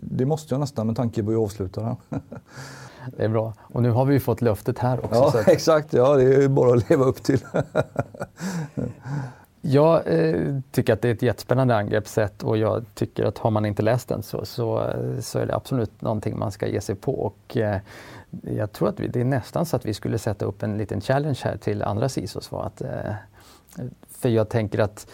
det 0.02 0.26
måste 0.26 0.54
jag 0.54 0.60
nästan 0.60 0.86
med 0.86 0.96
tanke 0.96 1.22
på 1.22 1.28
att 1.28 1.34
jag 1.34 1.42
avslutar 1.42 1.82
den. 1.82 2.20
det 3.16 3.24
är 3.24 3.28
bra. 3.28 3.52
Och 3.60 3.82
nu 3.82 3.90
har 3.90 4.04
vi 4.04 4.20
fått 4.20 4.42
löftet 4.42 4.78
här 4.78 5.04
också. 5.04 5.14
Ja, 5.14 5.28
att... 5.28 5.34
exakt. 5.48 5.92
Ja, 5.92 6.16
det 6.16 6.44
är 6.44 6.48
bara 6.48 6.74
att 6.74 6.90
leva 6.90 7.04
upp 7.04 7.22
till. 7.22 7.40
jag 9.60 10.02
eh, 10.06 10.58
tycker 10.70 10.92
att 10.92 11.02
det 11.02 11.08
är 11.08 11.12
ett 11.12 11.22
jättespännande 11.22 11.76
angreppssätt 11.76 12.42
och 12.42 12.56
jag 12.58 12.84
tycker 12.94 13.24
att 13.24 13.38
har 13.38 13.50
man 13.50 13.66
inte 13.66 13.82
läst 13.82 14.08
den 14.08 14.22
så, 14.22 14.44
så, 14.44 14.92
så 15.20 15.38
är 15.38 15.46
det 15.46 15.54
absolut 15.54 16.00
någonting 16.00 16.38
man 16.38 16.52
ska 16.52 16.66
ge 16.66 16.80
sig 16.80 16.94
på. 16.94 17.12
Och, 17.14 17.56
eh, 17.56 17.80
jag 18.42 18.72
tror 18.72 18.88
att 18.88 19.00
vi, 19.00 19.08
det 19.08 19.20
är 19.20 19.24
nästan 19.24 19.66
så 19.66 19.76
att 19.76 19.86
vi 19.86 19.94
skulle 19.94 20.18
sätta 20.18 20.44
upp 20.44 20.62
en 20.62 20.78
liten 20.78 21.00
challenge 21.00 21.40
här 21.44 21.56
till 21.56 21.82
andra 21.82 22.08
CISOs. 22.08 22.52
Att, 22.52 22.80
eh, 22.80 23.14
för 24.08 24.28
jag 24.28 24.48
tänker 24.48 24.78
att 24.78 25.06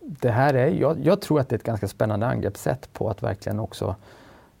det 0.00 0.30
här 0.30 0.54
är, 0.54 0.66
jag, 0.66 0.98
jag, 1.04 1.20
tror 1.20 1.40
att 1.40 1.48
det 1.48 1.54
är 1.54 1.58
ett 1.58 1.64
ganska 1.64 1.88
spännande 1.88 2.26
angreppssätt 2.26 2.92
på 2.92 3.10
att 3.10 3.22
verkligen 3.22 3.60
också 3.60 3.96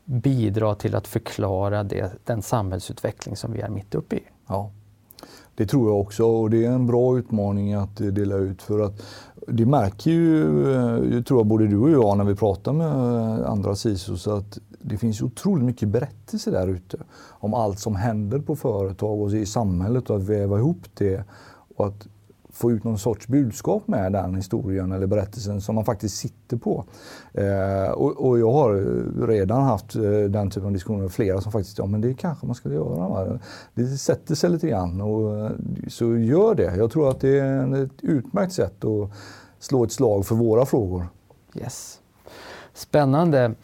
bidra 0.04 0.74
till 0.74 0.94
att 0.94 1.06
förklara 1.06 1.82
det, 1.82 2.12
den 2.24 2.42
samhällsutveckling 2.42 3.36
som 3.36 3.52
vi 3.52 3.60
är 3.60 3.68
mitt 3.68 3.94
uppe 3.94 4.16
i. 4.16 4.22
Ja, 4.46 4.70
det 5.54 5.66
tror 5.66 5.88
jag 5.90 6.00
också 6.00 6.24
och 6.26 6.50
det 6.50 6.64
är 6.64 6.70
en 6.70 6.86
bra 6.86 7.18
utmaning 7.18 7.74
att 7.74 7.96
dela 7.96 8.36
ut 8.36 8.62
för 8.62 8.80
att 8.80 9.02
det 9.48 9.66
märker 9.66 10.10
ju, 10.10 10.46
jag 11.12 11.26
tror 11.26 11.40
jag 11.40 11.46
både 11.46 11.66
du 11.66 11.78
och 11.78 11.90
jag 11.90 12.18
när 12.18 12.24
vi 12.24 12.34
pratar 12.34 12.72
med 12.72 12.92
andra 13.46 13.74
CISOs 13.74 14.28
att 14.28 14.58
det 14.80 14.98
finns 14.98 15.22
otroligt 15.22 15.64
mycket 15.64 15.88
berättelser 15.88 16.52
där 16.52 16.68
ute 16.68 16.98
om 17.30 17.54
allt 17.54 17.78
som 17.78 17.96
händer 17.96 18.38
på 18.38 18.56
företag 18.56 19.20
och 19.20 19.32
i 19.32 19.46
samhället 19.46 20.10
och 20.10 20.16
att 20.16 20.22
väva 20.22 20.58
ihop 20.58 20.82
det 20.94 21.24
och 21.76 21.86
att 21.86 22.06
få 22.54 22.72
ut 22.72 22.84
någon 22.84 22.98
sorts 22.98 23.28
budskap 23.28 23.88
med 23.88 24.12
den 24.12 24.34
historien 24.34 24.92
eller 24.92 25.06
berättelsen 25.06 25.60
som 25.60 25.74
man 25.74 25.84
faktiskt 25.84 26.16
sitter 26.16 26.56
på. 26.56 26.84
Eh, 27.32 27.90
och, 27.90 28.28
och, 28.28 28.38
jag 28.38 28.52
har 28.52 28.74
redan 29.26 29.62
haft 29.62 29.96
eh, 29.96 30.02
den 30.28 30.50
typen 30.50 30.66
av 30.66 30.72
diskussioner, 30.72 31.02
med 31.02 31.12
flera 31.12 31.40
som 31.40 31.52
faktiskt, 31.52 31.78
ja 31.78 31.86
men 31.86 32.00
det 32.00 32.14
kanske 32.14 32.46
man 32.46 32.54
ska 32.54 32.68
göra. 32.68 33.08
Va? 33.08 33.38
Det 33.74 33.86
sätter 33.86 34.34
sig 34.34 34.50
lite 34.50 34.68
grann 34.68 35.00
och 35.00 35.38
eh, 35.38 35.50
så 35.88 36.16
gör 36.16 36.54
det. 36.54 36.76
Jag 36.76 36.90
tror 36.90 37.10
att 37.10 37.20
det 37.20 37.38
är 37.38 37.84
ett 37.84 38.02
utmärkt 38.02 38.52
sätt 38.52 38.84
att 38.84 39.10
slå 39.58 39.84
ett 39.84 39.92
slag 39.92 40.26
för 40.26 40.34
våra 40.34 40.66
frågor. 40.66 41.06
Yes. 41.54 41.98
Spännande. 42.74 43.54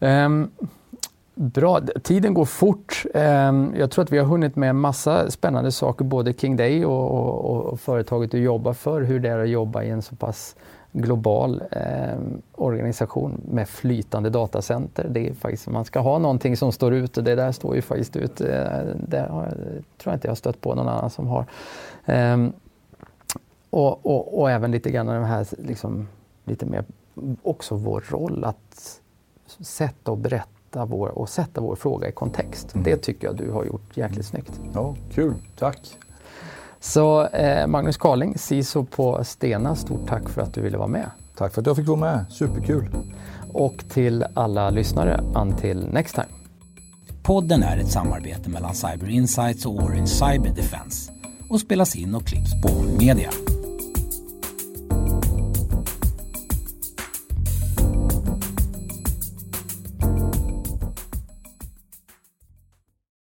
Um, 0.00 0.50
bra, 1.36 1.80
tiden 2.02 2.34
går 2.34 2.44
fort. 2.44 3.04
Ehm, 3.14 3.74
jag 3.78 3.90
tror 3.90 4.04
att 4.04 4.12
vi 4.12 4.18
har 4.18 4.26
hunnit 4.26 4.56
med 4.56 4.74
massa 4.74 5.30
spännande 5.30 5.72
saker 5.72 6.04
både 6.04 6.32
kring 6.32 6.56
dig 6.56 6.86
och, 6.86 7.10
och, 7.10 7.72
och, 7.72 7.80
företaget 7.80 8.30
du 8.30 8.38
jobbar 8.38 8.72
för, 8.72 9.02
hur 9.02 9.20
det 9.20 9.28
är 9.28 9.38
att 9.38 9.48
jobba 9.48 9.82
i 9.82 9.90
en 9.90 10.02
så 10.02 10.16
pass 10.16 10.56
global 10.92 11.62
eh, 11.70 12.18
organisation 12.54 13.40
med 13.50 13.68
flytande 13.68 14.30
datacenter. 14.30 15.06
Det 15.10 15.28
är 15.28 15.34
faktiskt, 15.34 15.68
man 15.68 15.84
ska 15.84 16.00
ha 16.00 16.18
någonting 16.18 16.56
som 16.56 16.72
står 16.72 16.94
ut 16.94 17.16
och 17.16 17.24
det 17.24 17.34
där 17.34 17.52
står 17.52 17.74
ju 17.76 17.82
faktiskt 17.82 18.16
ut. 18.16 18.40
Eh, 18.40 18.46
det 19.08 19.26
har, 19.30 19.50
tror 19.50 19.86
jag 20.04 20.14
inte 20.14 20.26
jag 20.26 20.30
har 20.30 20.36
stött 20.36 20.60
på 20.60 20.74
någon 20.74 20.88
annan 20.88 21.10
som 21.10 21.26
har. 21.26 21.46
Eh, 22.04 22.46
och, 23.70 24.06
och, 24.06 24.40
och, 24.40 24.50
även 24.50 24.70
lite 24.70 24.90
grann 24.90 25.06
den 25.06 25.24
här, 25.24 25.46
liksom, 25.58 26.08
lite 26.44 26.66
mer 26.66 26.84
också 27.42 27.74
vår 27.74 28.04
roll 28.08 28.44
att 28.44 29.00
sätta 29.60 30.10
och 30.10 30.18
berätta 30.18 30.55
vår, 30.72 31.08
och 31.08 31.28
sätta 31.28 31.60
vår 31.60 31.76
fråga 31.76 32.08
i 32.08 32.12
kontext. 32.12 32.74
Mm. 32.74 32.84
Det 32.84 32.96
tycker 32.96 33.26
jag 33.26 33.36
du 33.36 33.50
har 33.50 33.64
gjort 33.64 33.96
jäkligt 33.96 34.26
snyggt. 34.26 34.60
Ja, 34.74 34.94
kul. 35.14 35.34
Tack. 35.58 35.96
Så 36.80 37.26
eh, 37.26 37.66
Magnus 37.66 37.96
Carling, 37.96 38.38
CISO 38.38 38.84
på 38.84 39.24
Stena, 39.24 39.76
stort 39.76 40.08
tack 40.08 40.28
för 40.28 40.42
att 40.42 40.54
du 40.54 40.60
ville 40.60 40.78
vara 40.78 40.88
med. 40.88 41.10
Tack 41.36 41.52
för 41.52 41.60
att 41.60 41.66
jag 41.66 41.76
fick 41.76 41.86
vara 41.86 42.00
med. 42.00 42.24
Superkul. 42.30 42.88
Och 43.52 43.84
till 43.90 44.24
alla 44.34 44.70
lyssnare, 44.70 45.20
until 45.34 45.88
next 45.92 46.14
time. 46.14 46.26
Podden 47.22 47.62
är 47.62 47.78
ett 47.78 47.90
samarbete 47.90 48.50
mellan 48.50 48.74
Cyber 48.74 49.10
Insights 49.10 49.66
och 49.66 49.74
Orange 49.74 50.06
Cyber 50.06 50.50
Defense 50.56 51.12
och 51.50 51.60
spelas 51.60 51.96
in 51.96 52.14
och 52.14 52.26
klipps 52.26 52.62
på 52.62 52.68
Media. 52.98 53.30